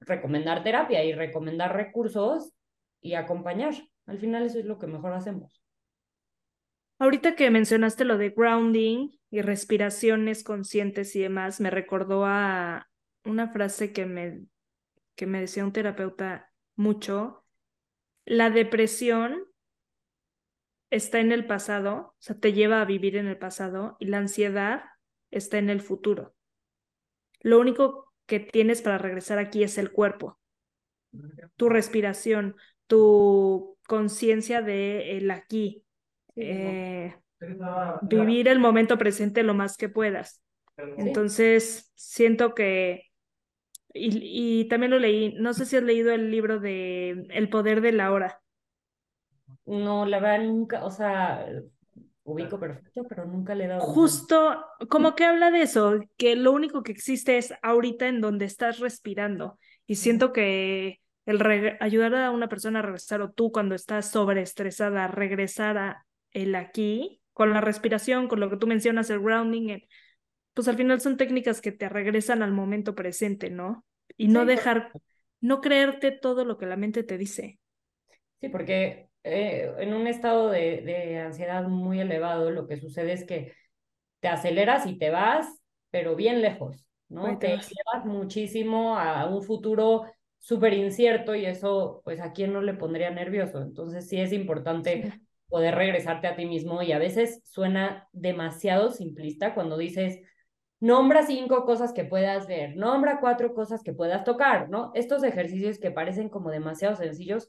recomendar 0.00 0.64
terapia 0.64 1.04
y 1.04 1.12
recomendar 1.12 1.76
recursos 1.76 2.52
y 3.02 3.14
acompañar. 3.14 3.74
Al 4.06 4.18
final 4.18 4.46
eso 4.46 4.58
es 4.58 4.64
lo 4.64 4.78
que 4.78 4.86
mejor 4.86 5.12
hacemos. 5.12 5.62
Ahorita 6.98 7.36
que 7.36 7.50
mencionaste 7.50 8.06
lo 8.06 8.16
de 8.16 8.30
grounding 8.30 9.10
y 9.30 9.42
respiraciones 9.42 10.44
conscientes 10.44 11.14
y 11.14 11.20
demás, 11.20 11.60
me 11.60 11.70
recordó 11.70 12.24
a 12.24 12.88
una 13.24 13.48
frase 13.48 13.92
que 13.92 14.06
me, 14.06 14.40
que 15.14 15.26
me 15.26 15.40
decía 15.40 15.64
un 15.64 15.72
terapeuta 15.72 16.52
mucho. 16.76 17.44
La 18.24 18.50
depresión 18.50 19.44
está 20.90 21.20
en 21.20 21.32
el 21.32 21.46
pasado, 21.46 21.94
o 21.94 22.16
sea, 22.18 22.38
te 22.38 22.52
lleva 22.52 22.80
a 22.80 22.84
vivir 22.84 23.16
en 23.16 23.26
el 23.26 23.38
pasado 23.38 23.96
y 23.98 24.06
la 24.06 24.18
ansiedad 24.18 24.84
está 25.30 25.58
en 25.58 25.70
el 25.70 25.80
futuro. 25.80 26.34
Lo 27.40 27.58
único 27.58 28.12
que 28.26 28.40
tienes 28.40 28.80
para 28.80 28.98
regresar 28.98 29.38
aquí 29.38 29.62
es 29.62 29.76
el 29.76 29.92
cuerpo, 29.92 30.38
tu 31.56 31.68
respiración, 31.68 32.56
tu 32.86 33.76
conciencia 33.86 34.62
de 34.62 35.18
el 35.18 35.30
aquí, 35.30 35.84
eh, 36.36 37.14
vivir 38.02 38.48
el 38.48 38.58
momento 38.58 38.96
presente 38.96 39.42
lo 39.42 39.54
más 39.54 39.76
que 39.76 39.88
puedas. 39.88 40.42
Entonces, 40.76 41.92
siento 41.94 42.54
que, 42.54 43.10
y, 43.94 44.60
y, 44.60 44.68
también 44.68 44.90
lo 44.90 44.98
leí, 44.98 45.34
no 45.38 45.54
sé 45.54 45.64
si 45.64 45.76
has 45.76 45.82
leído 45.82 46.12
el 46.12 46.30
libro 46.30 46.60
de 46.60 47.26
El 47.30 47.48
poder 47.48 47.80
de 47.80 47.92
la 47.92 48.12
hora. 48.12 48.42
No, 49.64 50.04
la 50.04 50.20
verdad 50.20 50.44
nunca, 50.44 50.84
o 50.84 50.90
sea, 50.90 51.46
ubico 52.24 52.58
perfecto, 52.58 53.04
pero 53.08 53.24
nunca 53.24 53.54
le 53.54 53.64
he 53.64 53.68
dado. 53.68 53.80
Justo, 53.80 54.64
como 54.88 55.14
que 55.14 55.24
habla 55.24 55.50
de 55.50 55.62
eso, 55.62 56.00
que 56.16 56.36
lo 56.36 56.52
único 56.52 56.82
que 56.82 56.92
existe 56.92 57.38
es 57.38 57.54
ahorita 57.62 58.08
en 58.08 58.20
donde 58.20 58.46
estás 58.46 58.80
respirando. 58.80 59.58
Y 59.86 59.96
siento 59.96 60.32
que 60.32 61.00
el 61.26 61.76
ayudar 61.80 62.14
a 62.14 62.30
una 62.30 62.48
persona 62.48 62.80
a 62.80 62.82
regresar 62.82 63.22
o 63.22 63.30
tú 63.30 63.52
cuando 63.52 63.74
estás 63.74 64.10
sobreestresada, 64.10 65.08
regresar 65.08 65.78
a 65.78 66.06
el 66.32 66.54
aquí, 66.54 67.20
con 67.32 67.52
la 67.52 67.60
respiración, 67.60 68.28
con 68.28 68.40
lo 68.40 68.50
que 68.50 68.56
tú 68.56 68.66
mencionas, 68.66 69.10
el 69.10 69.20
grounding, 69.20 69.80
pues 70.54 70.68
al 70.68 70.76
final 70.76 71.00
son 71.00 71.16
técnicas 71.16 71.60
que 71.60 71.72
te 71.72 71.88
regresan 71.88 72.42
al 72.42 72.52
momento 72.52 72.94
presente, 72.94 73.50
¿no? 73.50 73.84
Y 74.16 74.28
no 74.28 74.44
dejar, 74.46 74.92
no 75.40 75.60
creerte 75.60 76.12
todo 76.12 76.44
lo 76.44 76.56
que 76.58 76.66
la 76.66 76.76
mente 76.76 77.02
te 77.02 77.18
dice. 77.18 77.58
Sí, 78.40 78.48
porque 78.48 79.08
eh, 79.24 79.72
en 79.78 79.94
un 79.94 80.06
estado 80.06 80.50
de, 80.50 80.82
de 80.82 81.18
ansiedad 81.20 81.64
muy 81.64 82.00
elevado, 82.00 82.50
lo 82.50 82.66
que 82.66 82.76
sucede 82.76 83.12
es 83.12 83.24
que 83.24 83.52
te 84.20 84.28
aceleras 84.28 84.86
y 84.86 84.98
te 84.98 85.10
vas, 85.10 85.46
pero 85.90 86.16
bien 86.16 86.40
lejos, 86.42 86.86
¿no? 87.08 87.38
te 87.38 87.48
llevas 87.48 88.04
muchísimo 88.06 88.98
a 88.98 89.26
un 89.26 89.42
futuro 89.42 90.04
súper 90.38 90.74
incierto 90.74 91.34
y 91.34 91.46
eso, 91.46 92.02
pues 92.04 92.20
a 92.20 92.32
quién 92.32 92.52
no 92.52 92.62
le 92.62 92.74
pondría 92.74 93.10
nervioso. 93.10 93.62
Entonces 93.62 94.08
sí 94.08 94.20
es 94.20 94.32
importante 94.32 95.10
poder 95.48 95.74
regresarte 95.74 96.26
a 96.26 96.36
ti 96.36 96.46
mismo 96.46 96.82
y 96.82 96.92
a 96.92 96.98
veces 96.98 97.40
suena 97.44 98.08
demasiado 98.12 98.90
simplista 98.90 99.54
cuando 99.54 99.76
dices, 99.76 100.20
nombra 100.84 101.24
cinco 101.24 101.64
cosas 101.64 101.94
que 101.94 102.04
puedas 102.04 102.46
ver, 102.46 102.76
nombra 102.76 103.18
cuatro 103.18 103.54
cosas 103.54 103.82
que 103.82 103.94
puedas 103.94 104.22
tocar, 104.22 104.68
¿no? 104.68 104.90
Estos 104.94 105.22
ejercicios 105.22 105.78
que 105.78 105.90
parecen 105.90 106.28
como 106.28 106.50
demasiado 106.50 106.94
sencillos 106.94 107.48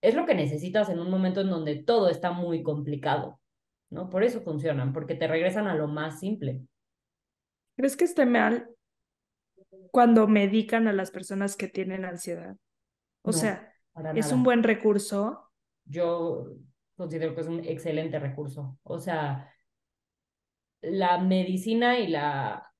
es 0.00 0.14
lo 0.14 0.24
que 0.24 0.34
necesitas 0.34 0.88
en 0.88 0.98
un 0.98 1.10
momento 1.10 1.42
en 1.42 1.50
donde 1.50 1.82
todo 1.82 2.08
está 2.08 2.32
muy 2.32 2.62
complicado, 2.62 3.38
¿no? 3.90 4.08
Por 4.08 4.24
eso 4.24 4.40
funcionan, 4.40 4.94
porque 4.94 5.14
te 5.14 5.28
regresan 5.28 5.66
a 5.66 5.74
lo 5.74 5.86
más 5.86 6.18
simple. 6.18 6.62
¿Crees 7.76 7.94
que 7.94 8.04
esté 8.04 8.24
mal 8.24 8.70
cuando 9.90 10.26
medican 10.26 10.88
a 10.88 10.94
las 10.94 11.10
personas 11.10 11.56
que 11.56 11.68
tienen 11.68 12.06
ansiedad. 12.06 12.56
O 13.20 13.32
sea, 13.32 13.70
es 14.14 14.32
un 14.32 14.42
buen 14.42 14.62
recurso. 14.62 15.50
Yo 15.84 16.54
considero 16.96 17.34
que 17.34 17.42
es 17.42 17.48
un 17.48 17.60
excelente 17.66 18.18
recurso. 18.18 18.78
O 18.82 18.98
sea, 18.98 19.51
la 20.82 21.18
medicina 21.18 21.98
y 21.98 22.08
la, 22.08 22.70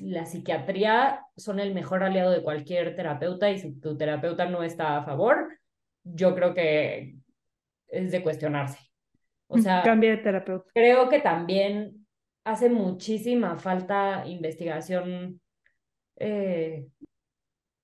la 0.00 0.26
psiquiatría 0.26 1.20
son 1.36 1.60
el 1.60 1.74
mejor 1.74 2.02
aliado 2.02 2.30
de 2.30 2.42
cualquier 2.42 2.94
terapeuta 2.94 3.50
y 3.50 3.58
si 3.58 3.78
tu 3.80 3.96
terapeuta 3.96 4.46
no 4.46 4.62
está 4.62 4.96
a 4.96 5.04
favor, 5.04 5.58
yo 6.04 6.34
creo 6.34 6.54
que 6.54 7.16
es 7.88 8.12
de 8.12 8.22
cuestionarse. 8.22 8.78
O 9.48 9.58
sea, 9.58 9.82
cambia 9.82 10.10
de 10.10 10.16
terapeuta. 10.18 10.70
Creo 10.74 11.08
que 11.08 11.20
también 11.20 12.06
hace 12.44 12.68
muchísima 12.68 13.56
falta 13.56 14.24
investigación 14.26 15.40
eh, 16.16 16.86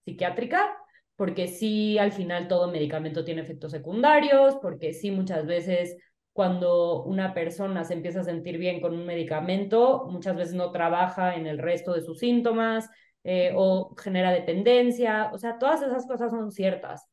psiquiátrica, 0.05 0.77
porque 1.17 1.49
sí, 1.49 1.99
al 1.99 2.13
final 2.13 2.49
todo 2.49 2.71
medicamento 2.71 3.25
tiene 3.25 3.43
efectos 3.43 3.73
secundarios, 3.73 4.57
porque 4.63 4.93
sí, 4.93 5.11
muchas 5.11 5.47
veces 5.47 5.97
cuando 6.33 7.03
una 7.05 7.35
persona 7.35 7.85
se 7.85 7.95
empieza 7.95 8.21
a 8.21 8.25
sentir 8.25 8.59
bien 8.59 8.81
con 8.81 8.95
un 8.95 9.07
medicamento, 9.07 10.07
muchas 10.11 10.37
veces 10.37 10.55
no 10.55 10.71
trabaja 10.73 11.35
en 11.35 11.47
el 11.47 11.59
resto 11.59 11.93
de 11.93 12.03
sus 12.03 12.19
síntomas 12.19 12.89
eh, 13.25 13.53
o 13.55 13.95
genera 13.97 14.33
dependencia, 14.33 15.31
o 15.33 15.39
sea, 15.39 15.59
todas 15.59 15.83
esas 15.83 16.07
cosas 16.07 16.31
son 16.31 16.51
ciertas. 16.51 17.09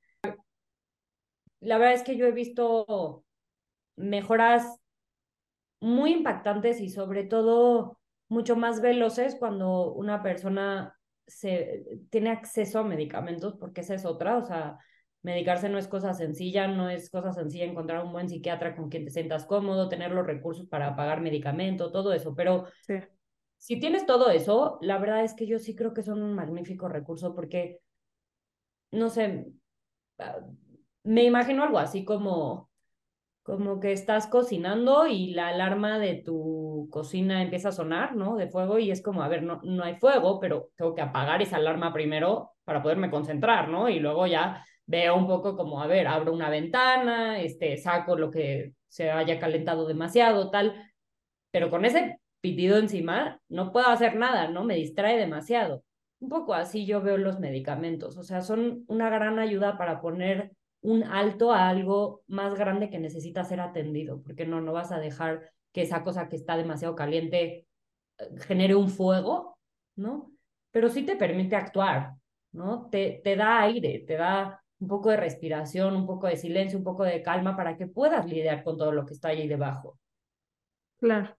La 1.59 1.77
verdad 1.77 1.95
es 1.95 2.03
que 2.03 2.15
yo 2.15 2.25
he 2.25 2.31
visto 2.31 3.25
mejoras 3.97 4.79
muy 5.81 6.13
impactantes 6.13 6.79
y 6.81 6.89
sobre 6.89 7.23
todo 7.23 7.99
mucho 8.29 8.55
más 8.55 8.81
veloces 8.81 9.35
cuando 9.35 9.93
una 9.93 10.21
persona 10.23 10.95
se 11.27 11.85
tiene 12.09 12.31
acceso 12.31 12.79
a 12.79 12.83
medicamentos, 12.83 13.55
porque 13.59 13.81
esa 13.81 13.95
es 13.95 14.05
otra, 14.05 14.37
o 14.37 14.45
sea, 14.45 14.79
medicarse 15.21 15.69
no 15.69 15.77
es 15.77 15.87
cosa 15.87 16.13
sencilla, 16.13 16.67
no 16.67 16.89
es 16.89 17.09
cosa 17.09 17.33
sencilla 17.33 17.65
encontrar 17.65 18.05
un 18.05 18.11
buen 18.11 18.29
psiquiatra 18.29 18.75
con 18.75 18.89
quien 18.89 19.05
te 19.05 19.11
sientas 19.11 19.45
cómodo, 19.45 19.89
tener 19.89 20.11
los 20.11 20.25
recursos 20.25 20.67
para 20.67 20.95
pagar 20.95 21.21
medicamento, 21.21 21.91
todo 21.91 22.13
eso, 22.13 22.33
pero 22.35 22.67
si 23.57 23.79
tienes 23.79 24.05
todo 24.05 24.29
eso, 24.29 24.77
la 24.81 24.97
verdad 24.97 25.23
es 25.23 25.33
que 25.33 25.45
yo 25.45 25.59
sí 25.59 25.75
creo 25.75 25.93
que 25.93 26.03
son 26.03 26.21
un 26.21 26.33
magnífico 26.33 26.87
recurso 26.87 27.35
porque, 27.35 27.81
no 28.91 29.09
sé, 29.09 29.47
ah, 30.19 30.39
me 31.03 31.23
imagino 31.25 31.63
algo 31.63 31.79
así 31.79 32.05
como 32.05 32.69
como 33.49 33.79
que 33.79 33.91
estás 33.93 34.27
cocinando 34.27 35.07
y 35.07 35.31
la 35.31 35.47
alarma 35.47 35.97
de 35.97 36.13
tu 36.13 36.87
cocina 36.91 37.41
empieza 37.41 37.69
a 37.69 37.71
sonar, 37.71 38.15
¿no? 38.15 38.35
De 38.35 38.47
fuego 38.47 38.77
y 38.77 38.91
es 38.91 39.01
como, 39.01 39.23
a 39.23 39.27
ver, 39.27 39.41
no, 39.41 39.59
no 39.63 39.83
hay 39.83 39.95
fuego, 39.95 40.39
pero 40.39 40.69
tengo 40.75 40.93
que 40.93 41.01
apagar 41.01 41.41
esa 41.41 41.57
alarma 41.57 41.91
primero 41.91 42.51
para 42.63 42.83
poderme 42.83 43.09
concentrar, 43.09 43.67
¿no? 43.67 43.89
Y 43.89 43.99
luego 43.99 44.27
ya 44.27 44.63
veo 44.89 45.15
un 45.15 45.27
poco 45.27 45.55
como, 45.55 45.81
a 45.81 45.87
ver, 45.87 46.07
abro 46.07 46.33
una 46.33 46.49
ventana, 46.49 47.39
este, 47.39 47.77
saco 47.77 48.15
lo 48.15 48.31
que 48.31 48.73
se 48.87 49.11
haya 49.11 49.39
calentado 49.39 49.85
demasiado, 49.85 50.49
tal, 50.49 50.91
pero 51.51 51.69
con 51.69 51.85
ese 51.85 52.19
pitido 52.41 52.77
encima 52.77 53.39
no 53.49 53.71
puedo 53.71 53.87
hacer 53.87 54.15
nada, 54.15 54.47
¿no? 54.47 54.63
Me 54.63 54.75
distrae 54.75 55.17
demasiado. 55.19 55.83
Un 56.19 56.29
poco 56.29 56.55
así 56.55 56.87
yo 56.87 57.01
veo 57.03 57.17
los 57.17 57.39
medicamentos, 57.39 58.17
o 58.17 58.23
sea, 58.23 58.41
son 58.41 58.83
una 58.87 59.11
gran 59.11 59.37
ayuda 59.37 59.77
para 59.77 60.01
poner 60.01 60.53
un 60.81 61.03
alto 61.03 61.53
a 61.53 61.69
algo 61.69 62.23
más 62.25 62.55
grande 62.55 62.89
que 62.89 62.97
necesita 62.97 63.43
ser 63.43 63.59
atendido, 63.61 64.23
porque 64.23 64.47
no, 64.47 64.59
no 64.59 64.73
vas 64.73 64.91
a 64.91 64.99
dejar 64.99 65.51
que 65.71 65.83
esa 65.83 66.03
cosa 66.03 66.29
que 66.29 66.35
está 66.35 66.57
demasiado 66.57 66.95
caliente 66.95 67.67
eh, 68.17 68.39
genere 68.39 68.73
un 68.73 68.89
fuego, 68.89 69.59
¿no? 69.95 70.31
Pero 70.71 70.89
sí 70.89 71.03
te 71.03 71.15
permite 71.15 71.55
actuar, 71.55 72.15
¿no? 72.53 72.89
Te, 72.89 73.21
te 73.23 73.35
da 73.35 73.61
aire, 73.61 73.99
te 74.07 74.15
da 74.15 74.63
un 74.79 74.87
poco 74.87 75.09
de 75.09 75.17
respiración, 75.17 75.95
un 75.95 76.07
poco 76.07 76.27
de 76.27 76.37
silencio, 76.37 76.77
un 76.77 76.83
poco 76.83 77.03
de 77.03 77.21
calma 77.21 77.55
para 77.55 77.75
que 77.77 77.87
puedas 77.87 78.25
lidiar 78.25 78.63
con 78.63 78.77
todo 78.77 78.91
lo 78.91 79.05
que 79.05 79.13
está 79.13 79.29
ahí 79.29 79.47
debajo. 79.47 79.99
Claro. 80.99 81.37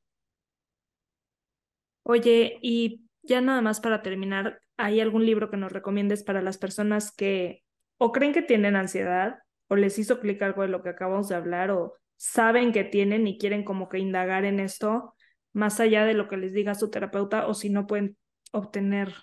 Oye, 2.03 2.59
y 2.61 3.03
ya 3.23 3.41
nada 3.41 3.61
más 3.63 3.81
para 3.81 4.03
terminar, 4.03 4.61
¿hay 4.77 5.01
algún 5.01 5.25
libro 5.25 5.51
que 5.51 5.57
nos 5.57 5.73
recomiendes 5.73 6.23
para 6.23 6.43
las 6.43 6.59
personas 6.59 7.13
que 7.13 7.63
o 7.99 8.13
creen 8.13 8.33
que 8.33 8.43
tienen 8.43 8.77
ansiedad, 8.77 9.41
o 9.69 9.77
les 9.77 9.99
hizo 9.99 10.21
clic 10.21 10.41
algo 10.43 10.63
de 10.63 10.69
lo 10.69 10.83
que 10.83 10.89
acabamos 10.89 11.29
de 11.29 11.35
hablar, 11.35 11.71
o 11.71 11.95
saben 12.17 12.73
que 12.73 12.85
tienen 12.85 13.27
y 13.27 13.39
quieren 13.39 13.65
como 13.65 13.89
que 13.89 13.99
indagar 13.99 14.45
en 14.45 14.59
esto, 14.59 15.15
más 15.53 15.81
allá 15.81 16.05
de 16.05 16.15
lo 16.15 16.29
que 16.29 16.37
les 16.37 16.53
diga 16.53 16.75
su 16.75 16.91
terapeuta, 16.91 17.47
o 17.47 17.55
si 17.55 17.69
no 17.69 17.87
pueden 17.87 18.17
obtener 18.53 19.15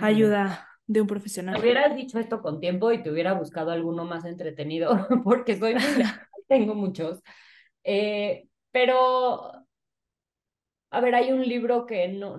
ayuda 0.00 0.68
de 0.86 1.00
un 1.00 1.06
profesional. 1.06 1.56
Te 1.56 1.60
hubieras 1.60 1.96
dicho 1.96 2.18
esto 2.18 2.40
con 2.40 2.60
tiempo 2.60 2.92
y 2.92 3.02
te 3.02 3.10
hubiera 3.10 3.34
buscado 3.34 3.70
alguno 3.70 4.04
más 4.04 4.24
entretenido, 4.24 5.06
porque 5.24 5.56
soy 5.56 5.74
muy 5.74 5.82
tengo 6.48 6.74
muchos. 6.74 7.20
Eh, 7.82 8.48
pero, 8.70 9.52
a 10.90 11.00
ver, 11.00 11.14
hay 11.14 11.32
un 11.32 11.42
libro 11.42 11.86
que 11.86 12.08
no, 12.08 12.36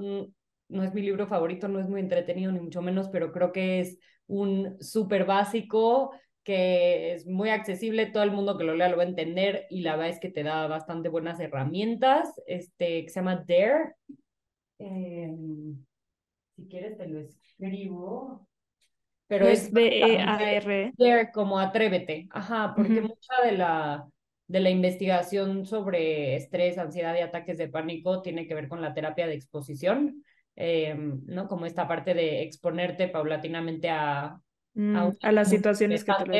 no 0.70 0.84
es 0.84 0.94
mi 0.94 1.02
libro 1.02 1.28
favorito, 1.28 1.68
no 1.68 1.80
es 1.80 1.90
muy 1.90 2.00
entretenido, 2.00 2.52
ni 2.52 2.60
mucho 2.60 2.82
menos, 2.82 3.10
pero 3.10 3.32
creo 3.32 3.52
que 3.52 3.80
es 3.80 3.98
un 4.28 4.78
súper 4.82 5.26
básico 5.26 6.12
que 6.44 7.14
es 7.14 7.28
muy 7.28 7.50
accesible, 7.50 8.06
todo 8.06 8.24
el 8.24 8.32
mundo 8.32 8.58
que 8.58 8.64
lo 8.64 8.74
lea 8.74 8.88
lo 8.88 8.96
va 8.96 9.04
a 9.04 9.08
entender 9.08 9.66
y 9.70 9.82
la 9.82 9.98
verdad 9.98 10.14
es 10.14 10.20
que 10.22 10.30
te 10.30 10.44
da 10.44 10.68
bastante 10.68 11.10
buenas 11.10 11.42
herramientas, 11.42 12.42
este, 12.48 13.04
que 13.04 13.10
se 13.10 13.20
llama 13.20 13.44
Dare. 13.46 13.96
Em, 14.80 15.86
si 16.58 16.68
quieres 16.68 16.98
te 16.98 17.08
lo 17.08 17.20
escribo. 17.20 18.48
Pero 19.28 19.48
es, 19.48 19.72
de 19.72 20.20
a 20.20 20.52
r 20.54 20.94
Dare 20.98 21.32
como 21.32 21.60
atrévete, 21.60 22.28
ajá, 22.32 22.74
porque 22.76 23.02
mucha 23.02 23.42
de 23.44 23.52
la 23.54 24.08
de 24.48 24.62
la 24.62 24.70
investigación 24.70 25.66
sobre 25.66 26.36
estrés, 26.38 26.78
ansiedad 26.78 27.14
y 27.16 27.20
ataques 27.20 27.58
de 27.58 27.68
pánico 27.68 28.22
tiene 28.22 28.48
que 28.48 28.56
ver 28.56 28.70
con 28.70 28.82
la 28.82 28.94
terapia 28.94 29.28
de 29.28 29.34
exposición, 29.34 30.24
eh, 30.56 30.96
¿no? 30.98 31.50
Como 31.50 31.66
esta 31.66 31.86
parte 31.86 32.14
de 32.14 32.44
exponerte 32.44 33.10
paulatinamente 33.10 33.90
a, 33.90 34.40
mm, 34.74 34.96
a, 35.22 35.32
las 35.34 35.50
situaciones 35.50 36.06
que 36.06 36.14
te 36.14 36.26
lo 36.26 36.32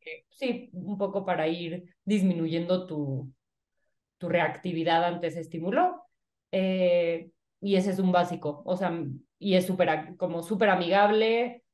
que, 0.00 0.24
Sí, 0.30 0.70
un 0.72 0.96
poco 0.96 1.26
para 1.26 1.46
ir 1.48 1.84
disminuyendo 2.02 2.86
tu, 2.86 3.30
tu 4.16 4.30
reactividad 4.30 5.04
ante 5.04 5.26
ese 5.26 5.40
estímulo. 5.40 6.02
Eh, 6.50 7.30
y 7.60 7.76
ese 7.76 7.90
es 7.90 7.98
un 7.98 8.10
básico, 8.10 8.62
o 8.64 8.74
sea, 8.74 8.90
y 9.40 9.56
es 9.56 9.66
súper, 9.66 10.16
como 10.16 10.44
súper 10.44 10.68
amigable, 10.68 11.64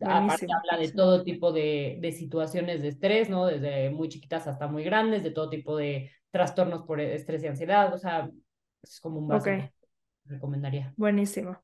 Aparte 0.00 0.46
habla 0.46 0.80
de 0.80 0.92
todo 0.92 1.24
tipo 1.24 1.52
de, 1.52 1.98
de, 2.00 2.12
situaciones 2.12 2.82
de 2.82 2.88
estrés, 2.88 3.28
¿no? 3.28 3.46
Desde 3.46 3.90
muy 3.90 4.08
chiquitas 4.08 4.46
hasta 4.46 4.68
muy 4.68 4.84
grandes, 4.84 5.24
de 5.24 5.32
todo 5.32 5.50
tipo 5.50 5.76
de 5.76 6.12
trastornos 6.30 6.84
por 6.84 7.00
estrés 7.00 7.42
y 7.42 7.48
ansiedad, 7.48 7.92
o 7.92 7.98
sea, 7.98 8.30
es 8.80 9.00
como 9.00 9.18
un 9.18 9.26
básico. 9.26 9.68
Recomendaría. 10.24 10.94
Buenísimo. 10.96 11.60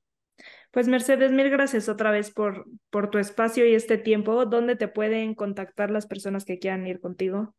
Pues 0.73 0.89
Mercedes, 0.89 1.31
mil 1.31 1.49
gracias 1.49 1.89
otra 1.89 2.11
vez 2.11 2.33
por, 2.33 2.67
por 2.91 3.09
tu 3.09 3.19
espacio 3.19 3.67
y 3.67 3.75
este 3.75 3.99
tiempo. 3.99 4.47
¿Dónde 4.47 4.75
te 4.75 4.89
pueden 4.89 5.37
contactar 5.37 5.91
las 5.91 6.07
personas 6.07 6.45
que 6.45 6.59
quieran 6.59 6.87
ir 6.89 7.01
contigo? 7.01 7.55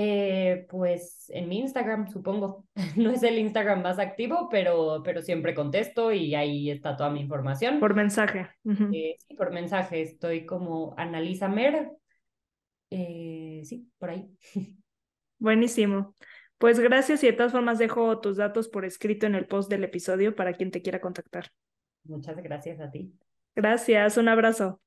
Eh, 0.00 0.64
pues 0.68 1.28
en 1.30 1.48
mi 1.48 1.58
Instagram, 1.58 2.08
supongo. 2.08 2.64
No 2.96 3.10
es 3.10 3.24
el 3.24 3.36
Instagram 3.36 3.82
más 3.82 3.98
activo, 3.98 4.48
pero, 4.48 5.02
pero 5.04 5.22
siempre 5.22 5.54
contesto 5.54 6.12
y 6.12 6.36
ahí 6.36 6.70
está 6.70 6.96
toda 6.96 7.10
mi 7.10 7.20
información. 7.20 7.80
Por 7.80 7.96
mensaje. 7.96 8.48
Eh, 8.64 9.16
sí, 9.18 9.34
por 9.34 9.52
mensaje. 9.52 10.02
Estoy 10.02 10.46
como 10.46 10.94
Analisa 10.96 11.48
Mer. 11.48 11.90
Eh, 12.90 13.62
sí, 13.64 13.90
por 13.98 14.10
ahí. 14.10 14.30
Buenísimo. 15.40 16.14
Pues 16.58 16.78
gracias 16.78 17.24
y 17.24 17.26
de 17.26 17.32
todas 17.32 17.50
formas 17.50 17.78
dejo 17.78 18.20
tus 18.20 18.36
datos 18.36 18.68
por 18.68 18.84
escrito 18.84 19.26
en 19.26 19.34
el 19.34 19.46
post 19.46 19.68
del 19.68 19.82
episodio 19.82 20.36
para 20.36 20.52
quien 20.52 20.70
te 20.70 20.80
quiera 20.80 21.00
contactar. 21.00 21.50
Muchas 22.04 22.36
gracias 22.36 22.78
a 22.78 22.88
ti. 22.88 23.12
Gracias, 23.56 24.16
un 24.16 24.28
abrazo. 24.28 24.80